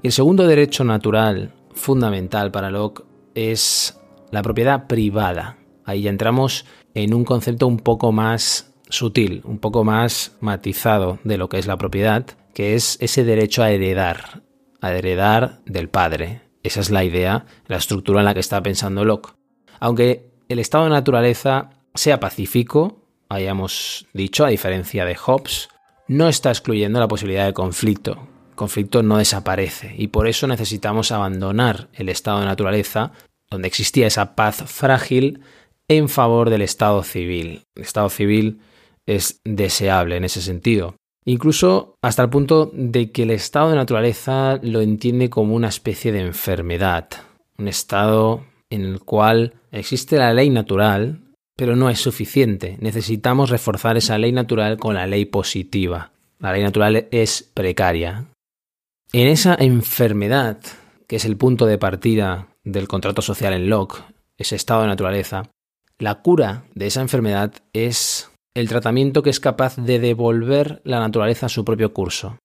Y 0.02 0.08
el 0.08 0.12
segundo 0.12 0.46
derecho 0.46 0.84
natural 0.84 1.52
fundamental 1.72 2.50
para 2.50 2.70
Locke 2.70 3.04
es 3.34 3.98
la 4.30 4.42
propiedad 4.42 4.86
privada. 4.86 5.56
Ahí 5.84 6.02
ya 6.02 6.10
entramos 6.10 6.66
en 6.94 7.14
un 7.14 7.24
concepto 7.24 7.66
un 7.66 7.78
poco 7.78 8.12
más 8.12 8.74
sutil, 8.88 9.40
un 9.44 9.58
poco 9.58 9.84
más 9.84 10.36
matizado 10.40 11.18
de 11.24 11.38
lo 11.38 11.48
que 11.48 11.58
es 11.58 11.66
la 11.66 11.76
propiedad, 11.76 12.26
que 12.52 12.74
es 12.74 12.98
ese 13.00 13.24
derecho 13.24 13.62
a 13.62 13.70
heredar, 13.70 14.42
a 14.80 14.92
heredar 14.92 15.60
del 15.64 15.88
padre. 15.88 16.42
Esa 16.62 16.80
es 16.80 16.90
la 16.90 17.04
idea, 17.04 17.46
la 17.66 17.76
estructura 17.76 18.20
en 18.20 18.26
la 18.26 18.34
que 18.34 18.40
está 18.40 18.62
pensando 18.62 19.04
Locke. 19.04 19.34
Aunque 19.80 20.30
el 20.48 20.58
estado 20.58 20.84
de 20.84 20.90
naturaleza 20.90 21.70
sea 21.94 22.20
pacífico, 22.20 22.98
hayamos 23.28 24.06
dicho, 24.12 24.44
a 24.44 24.48
diferencia 24.48 25.04
de 25.04 25.14
Hobbes, 25.14 25.68
no 26.08 26.28
está 26.28 26.50
excluyendo 26.50 27.00
la 27.00 27.08
posibilidad 27.08 27.46
de 27.46 27.54
conflicto. 27.54 28.28
Conflicto 28.54 29.02
no 29.02 29.18
desaparece 29.18 29.94
y 29.96 30.08
por 30.08 30.28
eso 30.28 30.46
necesitamos 30.46 31.12
abandonar 31.12 31.88
el 31.94 32.08
estado 32.08 32.40
de 32.40 32.46
naturaleza 32.46 33.12
donde 33.50 33.68
existía 33.68 34.06
esa 34.06 34.34
paz 34.34 34.64
frágil 34.66 35.40
en 35.88 36.08
favor 36.08 36.50
del 36.50 36.62
estado 36.62 37.02
civil. 37.02 37.62
El 37.74 37.82
estado 37.82 38.10
civil 38.10 38.60
es 39.06 39.40
deseable 39.44 40.16
en 40.16 40.24
ese 40.24 40.40
sentido. 40.40 40.96
Incluso 41.24 41.96
hasta 42.02 42.22
el 42.22 42.30
punto 42.30 42.70
de 42.74 43.10
que 43.10 43.22
el 43.22 43.30
estado 43.30 43.70
de 43.70 43.76
naturaleza 43.76 44.58
lo 44.62 44.82
entiende 44.82 45.30
como 45.30 45.54
una 45.54 45.68
especie 45.68 46.12
de 46.12 46.20
enfermedad, 46.20 47.08
un 47.56 47.68
estado 47.68 48.44
en 48.70 48.82
el 48.82 49.00
cual 49.00 49.54
existe 49.72 50.16
la 50.16 50.34
ley 50.34 50.50
natural, 50.50 51.23
pero 51.56 51.76
no 51.76 51.90
es 51.90 52.00
suficiente. 52.00 52.76
Necesitamos 52.80 53.50
reforzar 53.50 53.96
esa 53.96 54.18
ley 54.18 54.32
natural 54.32 54.76
con 54.78 54.94
la 54.94 55.06
ley 55.06 55.24
positiva. 55.24 56.12
La 56.38 56.52
ley 56.52 56.62
natural 56.62 57.08
es 57.10 57.42
precaria. 57.54 58.26
En 59.12 59.28
esa 59.28 59.54
enfermedad, 59.58 60.58
que 61.06 61.16
es 61.16 61.24
el 61.24 61.36
punto 61.36 61.66
de 61.66 61.78
partida 61.78 62.48
del 62.64 62.88
contrato 62.88 63.22
social 63.22 63.52
en 63.52 63.68
Locke, 63.70 64.02
ese 64.36 64.56
estado 64.56 64.82
de 64.82 64.88
naturaleza, 64.88 65.50
la 65.98 66.22
cura 66.22 66.64
de 66.74 66.86
esa 66.86 67.00
enfermedad 67.00 67.52
es 67.72 68.30
el 68.54 68.68
tratamiento 68.68 69.22
que 69.22 69.30
es 69.30 69.40
capaz 69.40 69.76
de 69.76 70.00
devolver 70.00 70.80
la 70.84 70.98
naturaleza 70.98 71.46
a 71.46 71.50
su 71.50 71.64
propio 71.64 71.92
curso. 71.92 72.38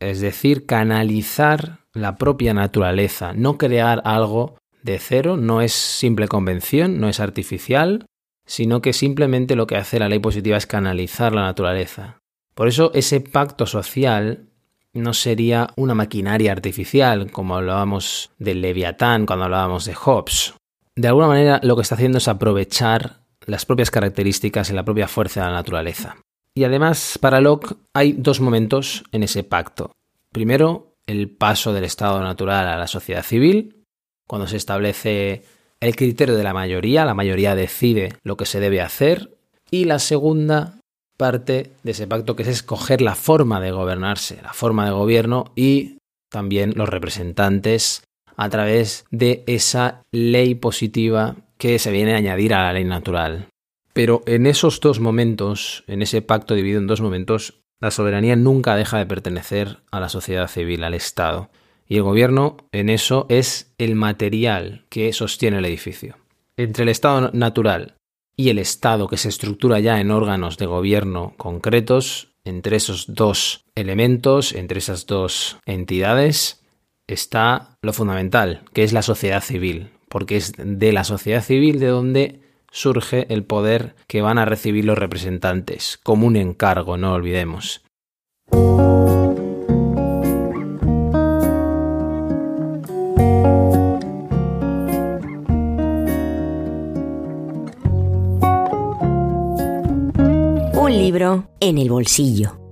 Es 0.00 0.20
decir, 0.20 0.66
canalizar 0.66 1.80
la 1.92 2.16
propia 2.16 2.54
naturaleza, 2.54 3.32
no 3.32 3.58
crear 3.58 4.02
algo 4.04 4.56
de 4.82 4.98
cero, 4.98 5.36
no 5.36 5.60
es 5.60 5.72
simple 5.72 6.28
convención, 6.28 7.00
no 7.00 7.08
es 7.08 7.20
artificial, 7.20 8.06
sino 8.52 8.82
que 8.82 8.92
simplemente 8.92 9.56
lo 9.56 9.66
que 9.66 9.76
hace 9.76 9.98
la 9.98 10.10
ley 10.10 10.18
positiva 10.18 10.58
es 10.58 10.66
canalizar 10.66 11.32
la 11.32 11.40
naturaleza. 11.40 12.18
Por 12.54 12.68
eso 12.68 12.90
ese 12.92 13.22
pacto 13.22 13.64
social 13.64 14.50
no 14.92 15.14
sería 15.14 15.68
una 15.74 15.94
maquinaria 15.94 16.52
artificial, 16.52 17.30
como 17.30 17.56
hablábamos 17.56 18.30
del 18.38 18.60
Leviatán 18.60 19.24
cuando 19.24 19.46
hablábamos 19.46 19.86
de 19.86 19.94
Hobbes. 19.94 20.52
De 20.94 21.08
alguna 21.08 21.28
manera 21.28 21.60
lo 21.62 21.76
que 21.76 21.80
está 21.80 21.94
haciendo 21.94 22.18
es 22.18 22.28
aprovechar 22.28 23.22
las 23.46 23.64
propias 23.64 23.90
características 23.90 24.68
y 24.68 24.74
la 24.74 24.84
propia 24.84 25.08
fuerza 25.08 25.40
de 25.40 25.46
la 25.46 25.54
naturaleza. 25.54 26.18
Y 26.54 26.64
además, 26.64 27.18
para 27.22 27.40
Locke 27.40 27.74
hay 27.94 28.12
dos 28.12 28.42
momentos 28.42 29.02
en 29.12 29.22
ese 29.22 29.44
pacto. 29.44 29.92
Primero, 30.30 30.98
el 31.06 31.30
paso 31.30 31.72
del 31.72 31.84
estado 31.84 32.20
natural 32.20 32.68
a 32.68 32.76
la 32.76 32.86
sociedad 32.86 33.22
civil, 33.22 33.86
cuando 34.26 34.46
se 34.46 34.58
establece 34.58 35.42
el 35.82 35.96
criterio 35.96 36.36
de 36.36 36.44
la 36.44 36.54
mayoría, 36.54 37.04
la 37.04 37.12
mayoría 37.12 37.56
decide 37.56 38.14
lo 38.22 38.36
que 38.36 38.46
se 38.46 38.60
debe 38.60 38.80
hacer, 38.80 39.36
y 39.68 39.84
la 39.84 39.98
segunda 39.98 40.78
parte 41.16 41.72
de 41.82 41.90
ese 41.90 42.06
pacto 42.06 42.36
que 42.36 42.44
es 42.44 42.48
escoger 42.48 43.02
la 43.02 43.16
forma 43.16 43.60
de 43.60 43.72
gobernarse, 43.72 44.38
la 44.42 44.52
forma 44.52 44.84
de 44.86 44.92
gobierno 44.92 45.52
y 45.56 45.98
también 46.30 46.74
los 46.76 46.88
representantes 46.88 48.04
a 48.36 48.48
través 48.48 49.04
de 49.10 49.42
esa 49.48 50.02
ley 50.12 50.54
positiva 50.54 51.36
que 51.58 51.78
se 51.80 51.90
viene 51.90 52.14
a 52.14 52.18
añadir 52.18 52.54
a 52.54 52.62
la 52.62 52.72
ley 52.74 52.84
natural. 52.84 53.48
Pero 53.92 54.22
en 54.26 54.46
esos 54.46 54.80
dos 54.80 55.00
momentos, 55.00 55.82
en 55.88 56.00
ese 56.00 56.22
pacto 56.22 56.54
dividido 56.54 56.80
en 56.80 56.86
dos 56.86 57.00
momentos, 57.00 57.60
la 57.80 57.90
soberanía 57.90 58.36
nunca 58.36 58.76
deja 58.76 58.98
de 58.98 59.06
pertenecer 59.06 59.78
a 59.90 59.98
la 59.98 60.08
sociedad 60.08 60.46
civil, 60.46 60.84
al 60.84 60.94
Estado. 60.94 61.50
Y 61.92 61.96
el 61.96 62.04
gobierno 62.04 62.56
en 62.72 62.88
eso 62.88 63.26
es 63.28 63.74
el 63.76 63.96
material 63.96 64.86
que 64.88 65.12
sostiene 65.12 65.58
el 65.58 65.66
edificio. 65.66 66.16
Entre 66.56 66.84
el 66.84 66.88
Estado 66.88 67.30
natural 67.34 67.96
y 68.34 68.48
el 68.48 68.58
Estado 68.58 69.08
que 69.08 69.18
se 69.18 69.28
estructura 69.28 69.78
ya 69.78 70.00
en 70.00 70.10
órganos 70.10 70.56
de 70.56 70.64
gobierno 70.64 71.34
concretos, 71.36 72.32
entre 72.44 72.76
esos 72.76 73.12
dos 73.12 73.66
elementos, 73.74 74.54
entre 74.54 74.78
esas 74.78 75.04
dos 75.04 75.58
entidades, 75.66 76.64
está 77.08 77.76
lo 77.82 77.92
fundamental, 77.92 78.62
que 78.72 78.84
es 78.84 78.94
la 78.94 79.02
sociedad 79.02 79.42
civil, 79.42 79.90
porque 80.08 80.38
es 80.38 80.54
de 80.56 80.92
la 80.92 81.04
sociedad 81.04 81.44
civil 81.44 81.78
de 81.78 81.88
donde 81.88 82.40
surge 82.70 83.26
el 83.28 83.44
poder 83.44 83.96
que 84.06 84.22
van 84.22 84.38
a 84.38 84.46
recibir 84.46 84.86
los 84.86 84.96
representantes, 84.96 86.00
como 86.02 86.26
un 86.26 86.36
encargo, 86.36 86.96
no 86.96 87.12
olvidemos. 87.12 87.82
En 101.60 101.76
el 101.76 101.90
bolsillo. 101.90 102.62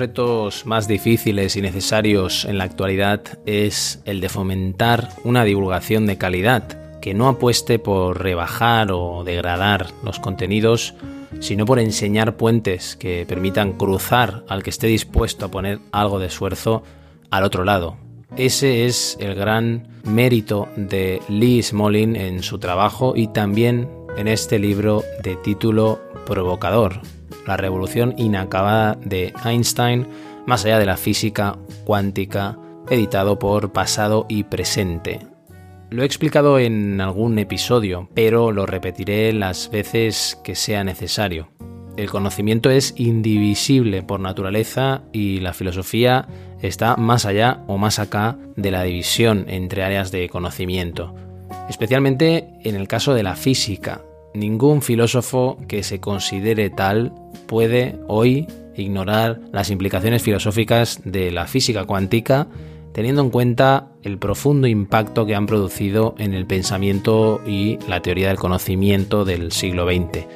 retos 0.00 0.64
más 0.64 0.88
difíciles 0.88 1.56
y 1.56 1.60
necesarios 1.60 2.46
en 2.46 2.56
la 2.56 2.64
actualidad 2.64 3.20
es 3.44 4.00
el 4.06 4.22
de 4.22 4.30
fomentar 4.30 5.10
una 5.24 5.44
divulgación 5.44 6.06
de 6.06 6.16
calidad 6.16 7.00
que 7.00 7.12
no 7.12 7.28
apueste 7.28 7.78
por 7.78 8.22
rebajar 8.22 8.92
o 8.92 9.24
degradar 9.24 9.88
los 10.02 10.18
contenidos, 10.18 10.94
sino 11.38 11.64
por 11.64 11.78
enseñar 11.78 12.36
puentes 12.36 12.96
que 12.96 13.24
permitan 13.26 13.72
cruzar 13.72 14.44
al 14.48 14.62
que 14.62 14.70
esté 14.70 14.88
dispuesto 14.88 15.46
a 15.46 15.50
poner 15.50 15.78
algo 15.92 16.18
de 16.18 16.26
esfuerzo 16.26 16.82
al 17.30 17.44
otro 17.44 17.64
lado. 17.64 17.96
Ese 18.36 18.86
es 18.86 19.16
el 19.20 19.34
gran 19.34 19.88
mérito 20.04 20.68
de 20.76 21.20
Lee 21.28 21.62
Smolin 21.62 22.16
en 22.16 22.42
su 22.42 22.58
trabajo 22.58 23.14
y 23.16 23.28
también 23.28 23.88
en 24.16 24.28
este 24.28 24.58
libro 24.58 25.04
de 25.22 25.36
título 25.36 26.00
provocador, 26.26 27.00
la 27.46 27.56
revolución 27.56 28.14
inacabada 28.16 28.96
de 29.04 29.32
Einstein 29.44 30.06
más 30.46 30.64
allá 30.64 30.78
de 30.78 30.86
la 30.86 30.96
física 30.96 31.58
cuántica, 31.84 32.58
editado 32.88 33.38
por 33.38 33.72
Pasado 33.72 34.26
y 34.28 34.44
Presente. 34.44 35.29
Lo 35.90 36.04
he 36.04 36.06
explicado 36.06 36.60
en 36.60 37.00
algún 37.00 37.36
episodio, 37.40 38.08
pero 38.14 38.52
lo 38.52 38.64
repetiré 38.64 39.32
las 39.32 39.70
veces 39.72 40.38
que 40.44 40.54
sea 40.54 40.84
necesario. 40.84 41.48
El 41.96 42.08
conocimiento 42.08 42.70
es 42.70 42.94
indivisible 42.96 44.04
por 44.04 44.20
naturaleza 44.20 45.02
y 45.12 45.40
la 45.40 45.52
filosofía 45.52 46.28
está 46.62 46.94
más 46.94 47.26
allá 47.26 47.64
o 47.66 47.76
más 47.76 47.98
acá 47.98 48.38
de 48.54 48.70
la 48.70 48.84
división 48.84 49.46
entre 49.48 49.82
áreas 49.82 50.12
de 50.12 50.28
conocimiento. 50.28 51.12
Especialmente 51.68 52.48
en 52.62 52.76
el 52.76 52.86
caso 52.86 53.12
de 53.12 53.24
la 53.24 53.34
física. 53.34 54.00
Ningún 54.32 54.82
filósofo 54.82 55.58
que 55.66 55.82
se 55.82 55.98
considere 55.98 56.70
tal 56.70 57.12
puede 57.48 57.98
hoy 58.06 58.46
ignorar 58.76 59.40
las 59.50 59.70
implicaciones 59.70 60.22
filosóficas 60.22 61.00
de 61.04 61.32
la 61.32 61.48
física 61.48 61.84
cuántica 61.84 62.46
teniendo 62.92 63.22
en 63.22 63.30
cuenta 63.30 63.92
el 64.02 64.18
profundo 64.18 64.66
impacto 64.66 65.26
que 65.26 65.34
han 65.34 65.46
producido 65.46 66.14
en 66.18 66.34
el 66.34 66.46
pensamiento 66.46 67.40
y 67.46 67.78
la 67.88 68.02
teoría 68.02 68.28
del 68.28 68.38
conocimiento 68.38 69.24
del 69.24 69.52
siglo 69.52 69.86
XX. 69.86 70.26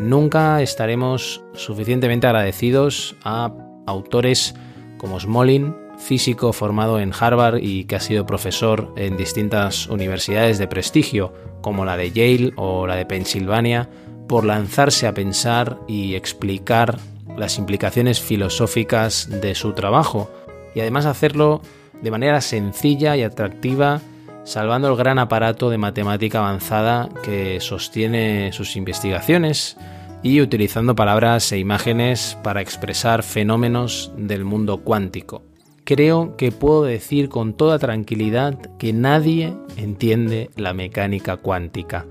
Nunca 0.00 0.62
estaremos 0.62 1.42
suficientemente 1.54 2.26
agradecidos 2.26 3.16
a 3.24 3.52
autores 3.86 4.54
como 4.96 5.18
Smolin, 5.18 5.74
físico 5.98 6.52
formado 6.52 7.00
en 7.00 7.12
Harvard 7.18 7.58
y 7.60 7.84
que 7.84 7.96
ha 7.96 8.00
sido 8.00 8.24
profesor 8.24 8.92
en 8.96 9.16
distintas 9.16 9.88
universidades 9.88 10.58
de 10.58 10.68
prestigio, 10.68 11.32
como 11.60 11.84
la 11.84 11.96
de 11.96 12.12
Yale 12.12 12.52
o 12.56 12.86
la 12.86 12.94
de 12.94 13.06
Pensilvania, 13.06 13.90
por 14.28 14.44
lanzarse 14.44 15.06
a 15.06 15.14
pensar 15.14 15.78
y 15.88 16.14
explicar 16.14 16.98
las 17.36 17.58
implicaciones 17.58 18.20
filosóficas 18.20 19.28
de 19.40 19.54
su 19.54 19.72
trabajo, 19.72 20.30
y 20.74 20.80
además 20.80 21.06
hacerlo 21.06 21.62
de 22.02 22.10
manera 22.10 22.40
sencilla 22.40 23.16
y 23.16 23.22
atractiva, 23.22 24.00
salvando 24.44 24.88
el 24.88 24.96
gran 24.96 25.18
aparato 25.18 25.70
de 25.70 25.78
matemática 25.78 26.38
avanzada 26.38 27.08
que 27.22 27.60
sostiene 27.60 28.52
sus 28.52 28.76
investigaciones 28.76 29.76
y 30.22 30.40
utilizando 30.40 30.94
palabras 30.94 31.52
e 31.52 31.58
imágenes 31.58 32.36
para 32.42 32.60
expresar 32.60 33.22
fenómenos 33.22 34.12
del 34.16 34.44
mundo 34.44 34.78
cuántico. 34.78 35.42
Creo 35.84 36.36
que 36.36 36.52
puedo 36.52 36.84
decir 36.84 37.28
con 37.28 37.54
toda 37.54 37.78
tranquilidad 37.78 38.58
que 38.78 38.92
nadie 38.92 39.54
entiende 39.76 40.50
la 40.56 40.74
mecánica 40.74 41.38
cuántica. 41.38 42.04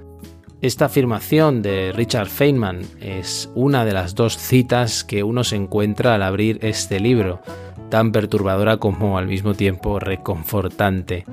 Esta 0.60 0.86
afirmación 0.86 1.62
de 1.62 1.91
Richard 1.91 2.29
Feynman 2.29 2.82
es 3.00 3.51
una 3.53 3.86
de 3.86 3.94
las 3.94 4.15
dos 4.15 4.36
citas 4.36 5.03
que 5.03 5.22
uno 5.22 5.44
se 5.44 5.56
encuentra 5.56 6.15
al 6.15 6.24
abrir 6.24 6.58
este 6.63 7.00
libro, 7.00 7.41
tan 7.89 8.12
perturbadora 8.12 8.77
como 8.77 9.17
al 9.17 9.27
mismo 9.27 9.53
tiempo 9.53 10.00
reconfortante. 10.00 11.25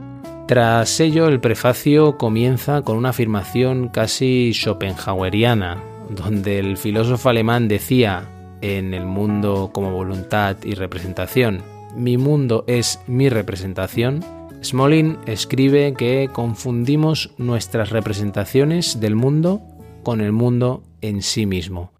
Tras 0.46 1.00
ello, 1.00 1.28
el 1.28 1.40
prefacio 1.40 2.18
comienza 2.18 2.82
con 2.82 2.96
una 2.96 3.10
afirmación 3.10 3.88
casi 3.88 4.52
schopenhaueriana, 4.52 5.82
donde 6.10 6.58
el 6.58 6.76
filósofo 6.76 7.30
alemán 7.30 7.66
decía 7.66 8.28
en 8.60 8.92
El 8.94 9.06
mundo 9.06 9.70
como 9.72 9.90
voluntad 9.90 10.56
y 10.62 10.74
representación, 10.74 11.62
mi 11.96 12.18
mundo 12.18 12.64
es 12.66 13.00
mi 13.06 13.28
representación, 13.28 14.24
Smolin 14.62 15.18
escribe 15.26 15.94
que 15.94 16.28
confundimos 16.32 17.30
nuestras 17.38 17.90
representaciones 17.90 19.00
del 19.00 19.14
mundo 19.14 19.62
con 20.02 20.20
el 20.20 20.32
mundo 20.32 20.82
en 21.02 21.22
sí 21.22 21.46
mismo. 21.46 21.93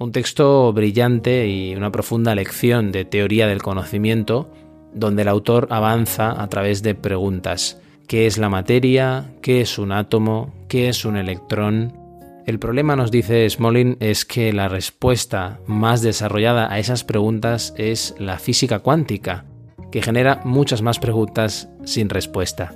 Un 0.00 0.12
texto 0.12 0.72
brillante 0.72 1.46
y 1.46 1.74
una 1.74 1.92
profunda 1.92 2.34
lección 2.34 2.90
de 2.90 3.04
teoría 3.04 3.46
del 3.46 3.60
conocimiento, 3.60 4.50
donde 4.94 5.20
el 5.20 5.28
autor 5.28 5.66
avanza 5.68 6.42
a 6.42 6.48
través 6.48 6.82
de 6.82 6.94
preguntas. 6.94 7.78
¿Qué 8.08 8.26
es 8.26 8.38
la 8.38 8.48
materia? 8.48 9.34
¿Qué 9.42 9.60
es 9.60 9.78
un 9.78 9.92
átomo? 9.92 10.54
¿Qué 10.68 10.88
es 10.88 11.04
un 11.04 11.18
electrón? 11.18 11.92
El 12.46 12.58
problema, 12.58 12.96
nos 12.96 13.10
dice 13.10 13.48
Smolin, 13.50 13.98
es 14.00 14.24
que 14.24 14.54
la 14.54 14.70
respuesta 14.70 15.60
más 15.66 16.00
desarrollada 16.00 16.72
a 16.72 16.78
esas 16.78 17.04
preguntas 17.04 17.74
es 17.76 18.14
la 18.18 18.38
física 18.38 18.78
cuántica, 18.78 19.44
que 19.92 20.00
genera 20.00 20.40
muchas 20.46 20.80
más 20.80 20.98
preguntas 20.98 21.68
sin 21.84 22.08
respuesta. 22.08 22.72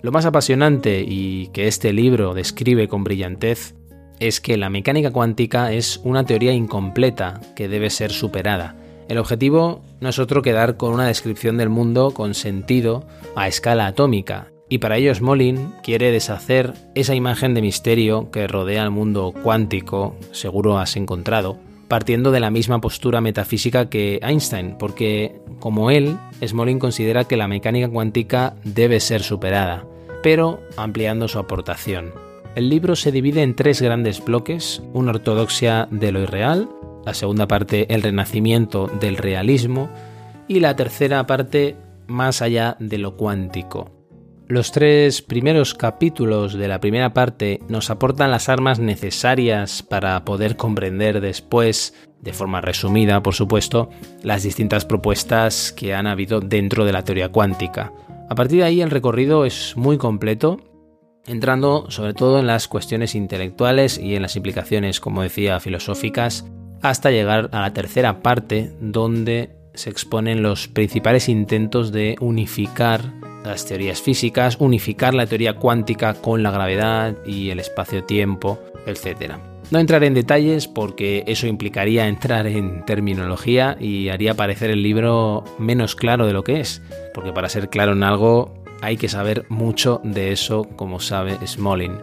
Lo 0.00 0.10
más 0.10 0.24
apasionante 0.24 1.04
y 1.06 1.48
que 1.48 1.68
este 1.68 1.92
libro 1.92 2.32
describe 2.32 2.88
con 2.88 3.04
brillantez 3.04 3.75
es 4.20 4.40
que 4.40 4.56
la 4.56 4.70
mecánica 4.70 5.10
cuántica 5.10 5.72
es 5.72 6.00
una 6.04 6.24
teoría 6.24 6.52
incompleta 6.52 7.40
que 7.54 7.68
debe 7.68 7.90
ser 7.90 8.12
superada. 8.12 8.76
El 9.08 9.18
objetivo 9.18 9.82
no 10.00 10.08
es 10.08 10.18
otro 10.18 10.42
que 10.42 10.52
dar 10.52 10.76
con 10.76 10.92
una 10.92 11.06
descripción 11.06 11.56
del 11.56 11.68
mundo 11.68 12.12
con 12.12 12.34
sentido 12.34 13.06
a 13.36 13.46
escala 13.46 13.86
atómica, 13.86 14.48
y 14.68 14.78
para 14.78 14.96
ello 14.96 15.14
Smolin 15.14 15.72
quiere 15.82 16.10
deshacer 16.10 16.72
esa 16.94 17.14
imagen 17.14 17.54
de 17.54 17.62
misterio 17.62 18.30
que 18.32 18.48
rodea 18.48 18.82
al 18.82 18.90
mundo 18.90 19.32
cuántico, 19.42 20.16
seguro 20.32 20.78
has 20.78 20.96
encontrado, 20.96 21.58
partiendo 21.86 22.32
de 22.32 22.40
la 22.40 22.50
misma 22.50 22.80
postura 22.80 23.20
metafísica 23.20 23.88
que 23.88 24.18
Einstein, 24.22 24.76
porque, 24.76 25.36
como 25.60 25.92
él, 25.92 26.16
Smolin 26.44 26.80
considera 26.80 27.24
que 27.24 27.36
la 27.36 27.46
mecánica 27.46 27.88
cuántica 27.88 28.56
debe 28.64 28.98
ser 28.98 29.22
superada, 29.22 29.86
pero 30.20 30.60
ampliando 30.76 31.28
su 31.28 31.38
aportación. 31.38 32.25
El 32.56 32.70
libro 32.70 32.96
se 32.96 33.12
divide 33.12 33.42
en 33.42 33.54
tres 33.54 33.82
grandes 33.82 34.24
bloques, 34.24 34.82
una 34.94 35.10
ortodoxia 35.10 35.88
de 35.90 36.10
lo 36.10 36.22
irreal, 36.22 36.70
la 37.04 37.12
segunda 37.12 37.46
parte 37.46 37.92
el 37.92 38.00
renacimiento 38.02 38.86
del 38.98 39.18
realismo 39.18 39.90
y 40.48 40.60
la 40.60 40.74
tercera 40.74 41.26
parte 41.26 41.76
más 42.06 42.40
allá 42.40 42.78
de 42.80 42.96
lo 42.96 43.18
cuántico. 43.18 43.90
Los 44.48 44.72
tres 44.72 45.20
primeros 45.20 45.74
capítulos 45.74 46.54
de 46.54 46.66
la 46.66 46.80
primera 46.80 47.12
parte 47.12 47.60
nos 47.68 47.90
aportan 47.90 48.30
las 48.30 48.48
armas 48.48 48.78
necesarias 48.78 49.82
para 49.82 50.24
poder 50.24 50.56
comprender 50.56 51.20
después, 51.20 51.92
de 52.22 52.32
forma 52.32 52.62
resumida 52.62 53.22
por 53.22 53.34
supuesto, 53.34 53.90
las 54.22 54.44
distintas 54.44 54.86
propuestas 54.86 55.72
que 55.72 55.92
han 55.92 56.06
habido 56.06 56.40
dentro 56.40 56.86
de 56.86 56.92
la 56.92 57.04
teoría 57.04 57.28
cuántica. 57.28 57.92
A 58.30 58.34
partir 58.34 58.60
de 58.60 58.64
ahí 58.64 58.80
el 58.80 58.90
recorrido 58.90 59.44
es 59.44 59.76
muy 59.76 59.98
completo 59.98 60.58
entrando 61.26 61.90
sobre 61.90 62.14
todo 62.14 62.38
en 62.38 62.46
las 62.46 62.68
cuestiones 62.68 63.14
intelectuales 63.14 63.98
y 63.98 64.14
en 64.14 64.22
las 64.22 64.36
implicaciones, 64.36 65.00
como 65.00 65.22
decía, 65.22 65.60
filosóficas, 65.60 66.44
hasta 66.82 67.10
llegar 67.10 67.48
a 67.52 67.60
la 67.60 67.72
tercera 67.72 68.22
parte 68.22 68.72
donde 68.80 69.56
se 69.74 69.90
exponen 69.90 70.42
los 70.42 70.68
principales 70.68 71.28
intentos 71.28 71.92
de 71.92 72.16
unificar 72.20 73.12
las 73.44 73.66
teorías 73.66 74.00
físicas, 74.00 74.56
unificar 74.58 75.14
la 75.14 75.26
teoría 75.26 75.54
cuántica 75.54 76.14
con 76.14 76.42
la 76.42 76.50
gravedad 76.50 77.16
y 77.24 77.50
el 77.50 77.60
espacio-tiempo, 77.60 78.58
etc. 78.86 79.34
No 79.70 79.78
entraré 79.78 80.06
en 80.06 80.14
detalles 80.14 80.68
porque 80.68 81.24
eso 81.26 81.46
implicaría 81.46 82.08
entrar 82.08 82.46
en 82.46 82.84
terminología 82.84 83.76
y 83.78 84.08
haría 84.08 84.34
parecer 84.34 84.70
el 84.70 84.82
libro 84.82 85.44
menos 85.58 85.94
claro 85.94 86.26
de 86.26 86.32
lo 86.32 86.44
que 86.44 86.60
es, 86.60 86.82
porque 87.14 87.32
para 87.32 87.48
ser 87.48 87.68
claro 87.68 87.92
en 87.92 88.02
algo 88.02 88.65
hay 88.82 88.96
que 88.96 89.08
saber 89.08 89.46
mucho 89.48 90.00
de 90.04 90.32
eso, 90.32 90.64
como 90.76 91.00
sabe 91.00 91.38
Smolin. 91.46 91.98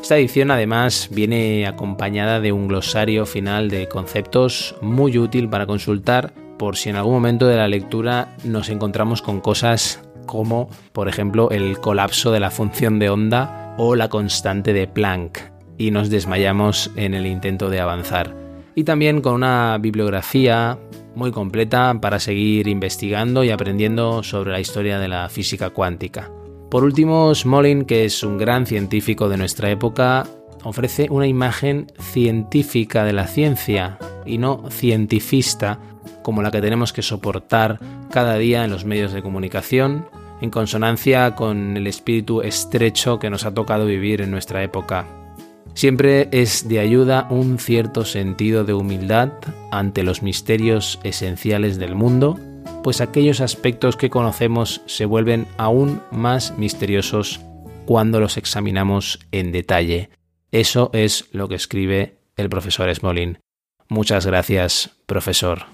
Esta 0.00 0.18
edición 0.18 0.50
además 0.50 1.08
viene 1.10 1.66
acompañada 1.66 2.40
de 2.40 2.52
un 2.52 2.68
glosario 2.68 3.26
final 3.26 3.70
de 3.70 3.88
conceptos 3.88 4.76
muy 4.80 5.18
útil 5.18 5.48
para 5.48 5.66
consultar 5.66 6.32
por 6.58 6.76
si 6.76 6.90
en 6.90 6.96
algún 6.96 7.14
momento 7.14 7.46
de 7.46 7.56
la 7.56 7.68
lectura 7.68 8.36
nos 8.44 8.68
encontramos 8.68 9.22
con 9.22 9.40
cosas 9.40 10.02
como, 10.26 10.68
por 10.92 11.08
ejemplo, 11.08 11.50
el 11.50 11.78
colapso 11.80 12.32
de 12.32 12.40
la 12.40 12.50
función 12.50 12.98
de 12.98 13.10
onda 13.10 13.74
o 13.78 13.96
la 13.96 14.08
constante 14.08 14.72
de 14.72 14.86
Planck 14.86 15.40
y 15.78 15.90
nos 15.90 16.10
desmayamos 16.10 16.90
en 16.96 17.14
el 17.14 17.26
intento 17.26 17.70
de 17.70 17.80
avanzar. 17.80 18.34
Y 18.74 18.84
también 18.84 19.20
con 19.20 19.34
una 19.34 19.78
bibliografía 19.80 20.78
muy 21.16 21.32
completa 21.32 21.98
para 22.00 22.20
seguir 22.20 22.68
investigando 22.68 23.42
y 23.42 23.50
aprendiendo 23.50 24.22
sobre 24.22 24.52
la 24.52 24.60
historia 24.60 25.00
de 25.00 25.08
la 25.08 25.28
física 25.28 25.70
cuántica. 25.70 26.30
Por 26.70 26.84
último, 26.84 27.34
Smolin, 27.34 27.84
que 27.84 28.04
es 28.04 28.22
un 28.22 28.38
gran 28.38 28.66
científico 28.66 29.28
de 29.28 29.38
nuestra 29.38 29.70
época, 29.70 30.26
ofrece 30.62 31.08
una 31.10 31.26
imagen 31.26 31.86
científica 31.98 33.04
de 33.04 33.12
la 33.12 33.26
ciencia 33.26 33.98
y 34.24 34.38
no 34.38 34.64
cientifista 34.70 35.78
como 36.22 36.42
la 36.42 36.50
que 36.50 36.60
tenemos 36.60 36.92
que 36.92 37.02
soportar 37.02 37.78
cada 38.10 38.36
día 38.36 38.64
en 38.64 38.70
los 38.70 38.84
medios 38.84 39.12
de 39.12 39.22
comunicación, 39.22 40.06
en 40.40 40.50
consonancia 40.50 41.34
con 41.34 41.76
el 41.76 41.86
espíritu 41.86 42.42
estrecho 42.42 43.18
que 43.18 43.30
nos 43.30 43.46
ha 43.46 43.54
tocado 43.54 43.86
vivir 43.86 44.20
en 44.20 44.30
nuestra 44.30 44.62
época. 44.62 45.06
Siempre 45.76 46.30
es 46.32 46.68
de 46.68 46.80
ayuda 46.80 47.26
un 47.28 47.58
cierto 47.58 48.06
sentido 48.06 48.64
de 48.64 48.72
humildad 48.72 49.30
ante 49.70 50.04
los 50.04 50.22
misterios 50.22 50.98
esenciales 51.04 51.78
del 51.78 51.94
mundo, 51.94 52.40
pues 52.82 53.02
aquellos 53.02 53.42
aspectos 53.42 53.98
que 53.98 54.08
conocemos 54.08 54.80
se 54.86 55.04
vuelven 55.04 55.46
aún 55.58 56.00
más 56.10 56.56
misteriosos 56.56 57.42
cuando 57.84 58.20
los 58.20 58.38
examinamos 58.38 59.18
en 59.32 59.52
detalle. 59.52 60.08
Eso 60.50 60.88
es 60.94 61.28
lo 61.32 61.46
que 61.46 61.56
escribe 61.56 62.20
el 62.38 62.48
profesor 62.48 62.92
Smolin. 62.94 63.38
Muchas 63.90 64.24
gracias, 64.24 64.96
profesor. 65.04 65.66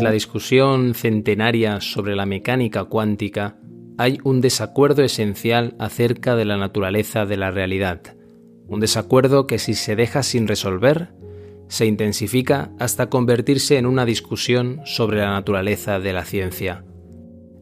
La 0.00 0.12
discusión 0.12 0.94
centenaria 0.94 1.80
sobre 1.80 2.14
la 2.14 2.24
mecánica 2.24 2.84
cuántica, 2.84 3.58
hay 3.98 4.18
un 4.22 4.40
desacuerdo 4.40 5.02
esencial 5.02 5.74
acerca 5.80 6.36
de 6.36 6.44
la 6.44 6.56
naturaleza 6.56 7.26
de 7.26 7.36
la 7.36 7.50
realidad. 7.50 8.16
Un 8.68 8.78
desacuerdo 8.78 9.48
que 9.48 9.58
si 9.58 9.74
se 9.74 9.96
deja 9.96 10.22
sin 10.22 10.46
resolver, 10.46 11.10
se 11.66 11.86
intensifica 11.86 12.70
hasta 12.78 13.10
convertirse 13.10 13.76
en 13.76 13.86
una 13.86 14.04
discusión 14.04 14.80
sobre 14.84 15.18
la 15.18 15.32
naturaleza 15.32 15.98
de 15.98 16.12
la 16.12 16.24
ciencia. 16.24 16.84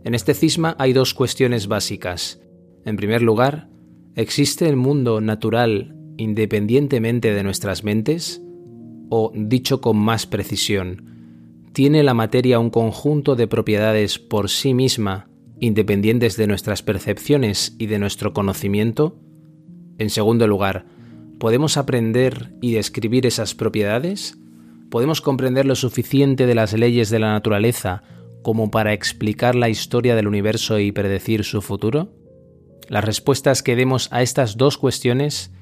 En 0.04 0.14
este 0.14 0.34
cisma 0.34 0.76
hay 0.78 0.92
dos 0.92 1.14
cuestiones 1.14 1.68
básicas. 1.68 2.40
En 2.84 2.96
primer 2.96 3.22
lugar, 3.22 3.70
¿existe 4.14 4.68
el 4.68 4.76
mundo 4.76 5.22
natural 5.22 5.96
independientemente 6.18 7.32
de 7.32 7.42
nuestras 7.42 7.82
mentes? 7.82 8.42
O, 9.08 9.32
dicho 9.34 9.80
con 9.80 9.96
más 9.96 10.26
precisión, 10.26 11.15
¿tiene 11.76 12.02
la 12.02 12.14
materia 12.14 12.58
un 12.58 12.70
conjunto 12.70 13.36
de 13.36 13.48
propiedades 13.48 14.18
por 14.18 14.48
sí 14.48 14.72
misma, 14.72 15.28
independientes 15.60 16.38
de 16.38 16.46
nuestras 16.46 16.82
percepciones 16.82 17.76
y 17.78 17.84
de 17.84 17.98
nuestro 17.98 18.32
conocimiento? 18.32 19.20
En 19.98 20.08
segundo 20.08 20.46
lugar, 20.46 20.86
¿podemos 21.38 21.76
aprender 21.76 22.54
y 22.62 22.72
describir 22.72 23.26
esas 23.26 23.54
propiedades? 23.54 24.38
¿Podemos 24.88 25.20
comprender 25.20 25.66
lo 25.66 25.74
suficiente 25.74 26.46
de 26.46 26.54
las 26.54 26.72
leyes 26.72 27.10
de 27.10 27.18
la 27.18 27.32
naturaleza 27.32 28.02
como 28.40 28.70
para 28.70 28.94
explicar 28.94 29.54
la 29.54 29.68
historia 29.68 30.16
del 30.16 30.28
universo 30.28 30.78
y 30.78 30.92
predecir 30.92 31.44
su 31.44 31.60
futuro? 31.60 32.10
Las 32.88 33.04
respuestas 33.04 33.62
que 33.62 33.76
demos 33.76 34.10
a 34.12 34.22
estas 34.22 34.56
dos 34.56 34.78
cuestiones 34.78 35.52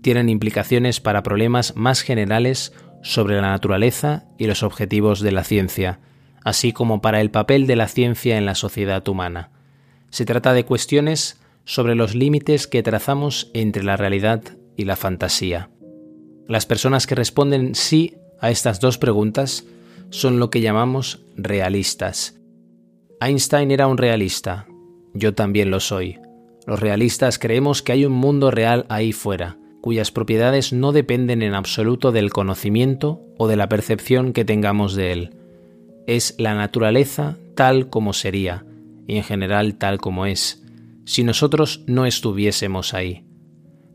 tienen 0.00 0.30
implicaciones 0.30 1.00
para 1.00 1.22
problemas 1.22 1.76
más 1.76 2.00
generales 2.00 2.72
sobre 3.02 3.36
la 3.36 3.50
naturaleza 3.50 4.24
y 4.38 4.46
los 4.46 4.62
objetivos 4.62 5.20
de 5.20 5.32
la 5.32 5.44
ciencia, 5.44 6.00
así 6.44 6.72
como 6.72 7.00
para 7.00 7.20
el 7.20 7.30
papel 7.30 7.66
de 7.66 7.76
la 7.76 7.88
ciencia 7.88 8.38
en 8.38 8.46
la 8.46 8.54
sociedad 8.54 9.06
humana. 9.08 9.50
Se 10.10 10.24
trata 10.24 10.52
de 10.52 10.64
cuestiones 10.64 11.40
sobre 11.64 11.94
los 11.94 12.14
límites 12.14 12.66
que 12.66 12.82
trazamos 12.82 13.50
entre 13.52 13.82
la 13.82 13.96
realidad 13.96 14.42
y 14.76 14.84
la 14.84 14.96
fantasía. 14.96 15.70
Las 16.46 16.64
personas 16.64 17.06
que 17.06 17.14
responden 17.14 17.74
sí 17.74 18.16
a 18.40 18.50
estas 18.50 18.80
dos 18.80 18.96
preguntas 18.96 19.66
son 20.10 20.38
lo 20.38 20.48
que 20.48 20.62
llamamos 20.62 21.24
realistas. 21.36 22.40
Einstein 23.20 23.70
era 23.70 23.86
un 23.86 23.98
realista, 23.98 24.66
yo 25.12 25.34
también 25.34 25.70
lo 25.70 25.80
soy. 25.80 26.18
Los 26.66 26.80
realistas 26.80 27.38
creemos 27.38 27.82
que 27.82 27.92
hay 27.92 28.04
un 28.04 28.12
mundo 28.12 28.50
real 28.50 28.86
ahí 28.88 29.12
fuera, 29.12 29.58
cuyas 29.88 30.12
propiedades 30.12 30.74
no 30.74 30.92
dependen 30.92 31.40
en 31.40 31.54
absoluto 31.54 32.12
del 32.12 32.28
conocimiento 32.28 33.22
o 33.38 33.48
de 33.48 33.56
la 33.56 33.70
percepción 33.70 34.34
que 34.34 34.44
tengamos 34.44 34.94
de 34.94 35.12
él. 35.12 35.30
Es 36.06 36.34
la 36.36 36.54
naturaleza 36.54 37.38
tal 37.54 37.88
como 37.88 38.12
sería, 38.12 38.66
y 39.06 39.16
en 39.16 39.22
general 39.22 39.76
tal 39.76 39.96
como 39.96 40.26
es, 40.26 40.62
si 41.06 41.24
nosotros 41.24 41.84
no 41.86 42.04
estuviésemos 42.04 42.92
ahí. 42.92 43.24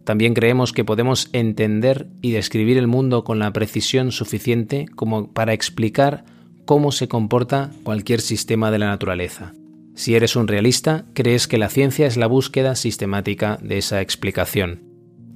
También 0.03 0.33
creemos 0.33 0.73
que 0.73 0.83
podemos 0.83 1.29
entender 1.31 2.07
y 2.23 2.31
describir 2.31 2.79
el 2.79 2.87
mundo 2.87 3.23
con 3.23 3.37
la 3.37 3.53
precisión 3.53 4.11
suficiente 4.11 4.87
como 4.95 5.31
para 5.31 5.53
explicar 5.53 6.25
cómo 6.65 6.91
se 6.91 7.07
comporta 7.07 7.69
cualquier 7.83 8.19
sistema 8.19 8.71
de 8.71 8.79
la 8.79 8.87
naturaleza. 8.87 9.53
Si 9.93 10.15
eres 10.15 10.35
un 10.35 10.47
realista, 10.47 11.05
crees 11.13 11.47
que 11.47 11.59
la 11.59 11.69
ciencia 11.69 12.07
es 12.07 12.17
la 12.17 12.25
búsqueda 12.25 12.73
sistemática 12.73 13.59
de 13.61 13.77
esa 13.77 14.01
explicación. 14.01 14.92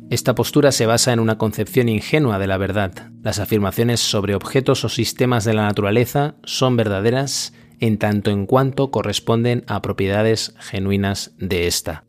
Esta 0.09 0.35
postura 0.35 0.71
se 0.71 0.85
basa 0.85 1.11
en 1.11 1.19
una 1.19 1.37
concepción 1.37 1.89
ingenua 1.89 2.39
de 2.39 2.47
la 2.47 2.57
verdad. 2.57 3.11
Las 3.23 3.39
afirmaciones 3.39 3.99
sobre 3.99 4.35
objetos 4.35 4.85
o 4.85 4.89
sistemas 4.89 5.43
de 5.43 5.53
la 5.53 5.63
naturaleza 5.63 6.35
son 6.45 6.77
verdaderas 6.77 7.53
en 7.81 7.97
tanto 7.97 8.31
en 8.31 8.45
cuanto 8.45 8.89
corresponden 8.89 9.65
a 9.67 9.81
propiedades 9.81 10.55
genuinas 10.59 11.33
de 11.37 11.67
ésta. 11.67 12.05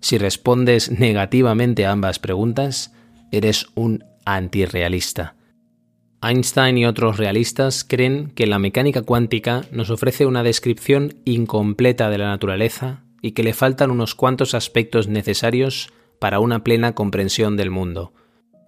Si 0.00 0.16
respondes 0.16 0.90
negativamente 0.90 1.84
a 1.84 1.92
ambas 1.92 2.18
preguntas, 2.18 2.94
eres 3.30 3.66
un 3.74 4.04
antirrealista. 4.24 5.36
Einstein 6.22 6.78
y 6.78 6.86
otros 6.86 7.18
realistas 7.18 7.84
creen 7.84 8.30
que 8.30 8.46
la 8.46 8.58
mecánica 8.58 9.02
cuántica 9.02 9.66
nos 9.70 9.90
ofrece 9.90 10.24
una 10.24 10.42
descripción 10.42 11.16
incompleta 11.26 12.08
de 12.08 12.16
la 12.16 12.28
naturaleza 12.28 13.04
y 13.20 13.32
que 13.32 13.42
le 13.42 13.52
faltan 13.52 13.90
unos 13.90 14.14
cuantos 14.14 14.54
aspectos 14.54 15.06
necesarios 15.06 15.92
para 16.18 16.40
una 16.40 16.64
plena 16.64 16.94
comprensión 16.94 17.56
del 17.56 17.70
mundo. 17.70 18.12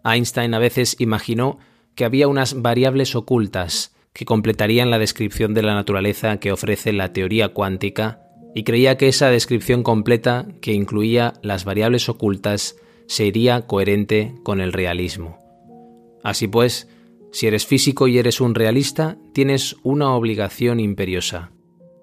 Einstein 0.04 0.54
a 0.54 0.58
veces 0.58 0.96
imaginó 0.98 1.58
que 1.94 2.04
había 2.04 2.28
unas 2.28 2.62
variables 2.62 3.14
ocultas 3.16 3.94
que 4.12 4.24
completarían 4.24 4.90
la 4.90 4.98
descripción 4.98 5.54
de 5.54 5.62
la 5.62 5.74
naturaleza 5.74 6.38
que 6.38 6.52
ofrece 6.52 6.92
la 6.92 7.12
teoría 7.12 7.48
cuántica 7.50 8.22
y 8.54 8.64
creía 8.64 8.96
que 8.96 9.08
esa 9.08 9.30
descripción 9.30 9.82
completa, 9.82 10.48
que 10.60 10.72
incluía 10.72 11.34
las 11.42 11.64
variables 11.64 12.08
ocultas, 12.08 12.76
sería 13.06 13.66
coherente 13.66 14.34
con 14.42 14.60
el 14.60 14.72
realismo. 14.72 15.38
Así 16.24 16.48
pues, 16.48 16.88
si 17.30 17.46
eres 17.46 17.66
físico 17.66 18.08
y 18.08 18.18
eres 18.18 18.40
un 18.40 18.54
realista, 18.54 19.18
tienes 19.32 19.76
una 19.82 20.14
obligación 20.14 20.80
imperiosa, 20.80 21.52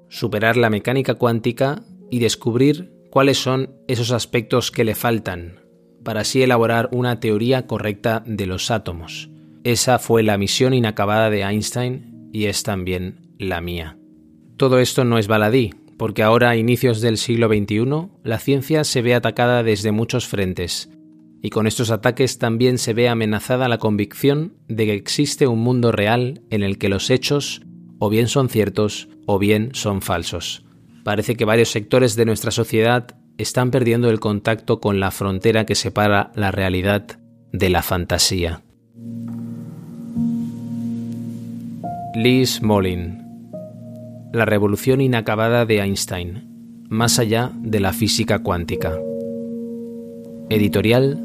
superar 0.08 0.56
la 0.56 0.70
mecánica 0.70 1.16
cuántica 1.16 1.84
y 2.10 2.20
descubrir 2.20 2.95
cuáles 3.16 3.38
son 3.38 3.70
esos 3.88 4.12
aspectos 4.12 4.72
que 4.72 4.84
le 4.84 4.94
faltan, 4.94 5.62
para 6.04 6.20
así 6.20 6.44
elaborar 6.44 6.90
una 6.92 7.22
teoría 7.22 7.66
correcta 7.66 8.22
de 8.28 8.46
los 8.46 8.72
átomos. 8.72 9.30
Esa 9.64 10.00
fue 10.00 10.22
la 10.22 10.38
misión 10.38 10.74
inacabada 10.74 11.30
de 11.30 11.44
Einstein 11.44 12.30
y 12.34 12.48
es 12.48 12.64
también 12.64 13.32
la 13.40 13.62
mía. 13.62 13.98
Todo 14.58 14.80
esto 14.80 15.06
no 15.06 15.18
es 15.18 15.30
baladí, 15.30 15.72
porque 15.98 16.24
ahora 16.24 16.50
a 16.50 16.56
inicios 16.58 17.00
del 17.00 17.16
siglo 17.16 17.48
XXI 17.48 18.10
la 18.26 18.38
ciencia 18.38 18.84
se 18.84 19.02
ve 19.02 19.16
atacada 19.16 19.64
desde 19.64 19.94
muchos 19.94 20.28
frentes, 20.28 20.90
y 21.42 21.52
con 21.52 21.68
estos 21.68 21.92
ataques 21.92 22.38
también 22.38 22.78
se 22.78 22.94
ve 22.94 23.08
amenazada 23.08 23.70
la 23.70 23.78
convicción 23.78 24.58
de 24.68 24.88
que 24.88 24.94
existe 24.94 25.48
un 25.48 25.60
mundo 25.60 25.94
real 25.94 26.42
en 26.50 26.64
el 26.64 26.78
que 26.78 26.90
los 26.90 27.10
hechos 27.10 27.62
o 27.98 28.10
bien 28.10 28.28
son 28.28 28.50
ciertos 28.50 29.08
o 29.26 29.40
bien 29.40 29.70
son 29.72 30.02
falsos. 30.02 30.66
Parece 31.06 31.36
que 31.36 31.46
varios 31.46 31.70
sectores 31.70 32.16
de 32.18 32.26
nuestra 32.26 32.50
sociedad 32.50 33.16
están 33.38 33.70
perdiendo 33.70 34.10
el 34.10 34.20
contacto 34.20 34.82
con 34.82 35.00
la 35.00 35.12
frontera 35.12 35.66
que 35.66 35.76
separa 35.76 36.32
la 36.36 36.52
realidad 36.52 37.20
de 37.54 37.70
la 37.70 37.84
fantasía. 37.84 38.64
Liz 42.16 42.62
Molin 42.64 43.24
la 44.34 44.46
revolución 44.46 45.00
inacabada 45.00 45.66
de 45.66 45.80
Einstein, 45.80 46.86
más 46.90 47.20
allá 47.20 47.52
de 47.56 47.80
la 47.80 47.94
física 47.94 48.40
cuántica. 48.40 49.00
Editorial 50.50 51.24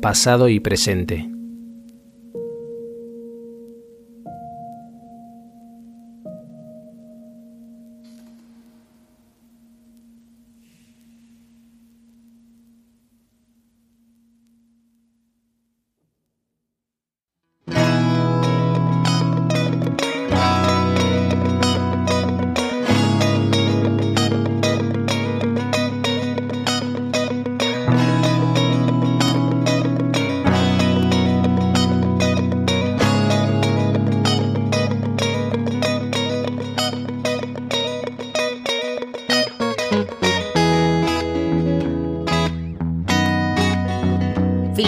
Pasado 0.00 0.48
y 0.48 0.60
Presente. 0.60 1.33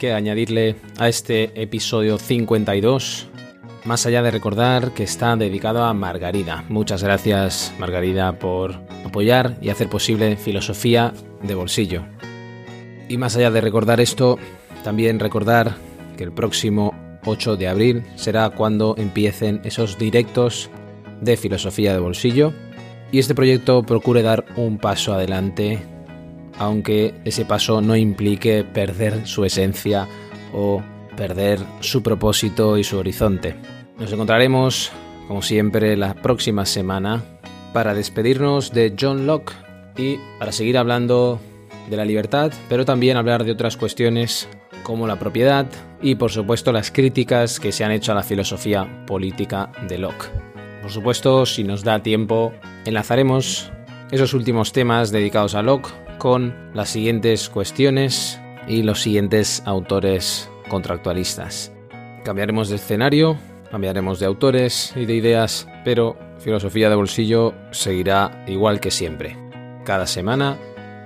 Que 0.00 0.14
añadirle 0.14 0.76
a 0.98 1.10
este 1.10 1.52
episodio 1.60 2.16
52 2.16 3.28
más 3.84 4.06
allá 4.06 4.22
de 4.22 4.30
recordar 4.30 4.92
que 4.92 5.02
está 5.02 5.36
dedicado 5.36 5.84
a 5.84 5.92
Margarida. 5.92 6.64
Muchas 6.70 7.02
gracias 7.02 7.74
Margarida 7.78 8.38
por 8.38 8.76
apoyar 9.04 9.58
y 9.60 9.68
hacer 9.68 9.90
posible 9.90 10.38
filosofía 10.38 11.12
de 11.42 11.54
bolsillo. 11.54 12.02
Y 13.10 13.18
más 13.18 13.36
allá 13.36 13.50
de 13.50 13.60
recordar 13.60 14.00
esto, 14.00 14.38
también 14.82 15.20
recordar 15.20 15.74
que 16.16 16.24
el 16.24 16.32
próximo 16.32 16.94
8 17.26 17.56
de 17.56 17.68
abril 17.68 18.02
será 18.16 18.48
cuando 18.48 18.94
empiecen 18.96 19.60
esos 19.64 19.98
directos 19.98 20.70
de 21.20 21.36
filosofía 21.36 21.92
de 21.92 22.00
bolsillo 22.00 22.54
y 23.12 23.18
este 23.18 23.34
proyecto 23.34 23.82
procure 23.82 24.22
dar 24.22 24.46
un 24.56 24.78
paso 24.78 25.12
adelante, 25.12 25.82
aunque 26.60 27.14
ese 27.24 27.46
paso 27.46 27.80
no 27.80 27.96
implique 27.96 28.64
perder 28.64 29.26
su 29.26 29.46
esencia 29.46 30.06
o 30.52 30.82
perder 31.16 31.58
su 31.80 32.02
propósito 32.02 32.76
y 32.76 32.84
su 32.84 32.98
horizonte. 32.98 33.56
Nos 33.98 34.12
encontraremos, 34.12 34.92
como 35.26 35.40
siempre, 35.40 35.96
la 35.96 36.14
próxima 36.14 36.66
semana 36.66 37.24
para 37.72 37.94
despedirnos 37.94 38.72
de 38.72 38.94
John 38.98 39.26
Locke 39.26 39.54
y 39.96 40.18
para 40.38 40.52
seguir 40.52 40.76
hablando 40.76 41.40
de 41.88 41.96
la 41.96 42.04
libertad, 42.04 42.52
pero 42.68 42.84
también 42.84 43.16
hablar 43.16 43.44
de 43.44 43.52
otras 43.52 43.78
cuestiones 43.78 44.46
como 44.82 45.06
la 45.06 45.18
propiedad 45.18 45.66
y 46.02 46.16
por 46.16 46.30
supuesto 46.30 46.72
las 46.72 46.90
críticas 46.90 47.58
que 47.58 47.72
se 47.72 47.84
han 47.84 47.92
hecho 47.92 48.12
a 48.12 48.16
la 48.16 48.22
filosofía 48.22 49.06
política 49.06 49.72
de 49.88 49.96
Locke. 49.96 50.28
Por 50.82 50.90
supuesto, 50.90 51.46
si 51.46 51.64
nos 51.64 51.84
da 51.84 52.02
tiempo, 52.02 52.52
enlazaremos 52.84 53.72
esos 54.10 54.34
últimos 54.34 54.72
temas 54.72 55.10
dedicados 55.10 55.54
a 55.54 55.62
Locke 55.62 55.90
con 56.20 56.54
las 56.74 56.90
siguientes 56.90 57.48
cuestiones 57.48 58.40
y 58.68 58.84
los 58.84 59.02
siguientes 59.02 59.64
autores 59.66 60.48
contractualistas. 60.68 61.72
Cambiaremos 62.24 62.68
de 62.68 62.76
escenario, 62.76 63.36
cambiaremos 63.72 64.20
de 64.20 64.26
autores 64.26 64.92
y 64.94 65.06
de 65.06 65.14
ideas, 65.14 65.66
pero 65.84 66.16
filosofía 66.38 66.88
de 66.88 66.94
bolsillo 66.94 67.54
seguirá 67.72 68.44
igual 68.46 68.78
que 68.78 68.92
siempre. 68.92 69.36
Cada 69.84 70.06
semana, 70.06 70.58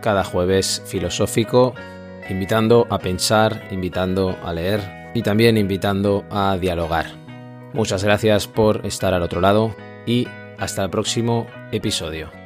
cada 0.03 0.25
jueves 0.25 0.83
filosófico, 0.85 1.75
invitando 2.29 2.87
a 2.91 2.99
pensar, 2.99 3.69
invitando 3.71 4.37
a 4.45 4.53
leer 4.53 5.13
y 5.15 5.23
también 5.23 5.57
invitando 5.57 6.25
a 6.31 6.59
dialogar. 6.59 7.07
Muchas 7.73 8.05
gracias 8.05 8.47
por 8.47 8.85
estar 8.85 9.15
al 9.15 9.23
otro 9.23 9.41
lado 9.41 9.75
y 10.07 10.27
hasta 10.59 10.83
el 10.83 10.91
próximo 10.91 11.47
episodio. 11.73 12.44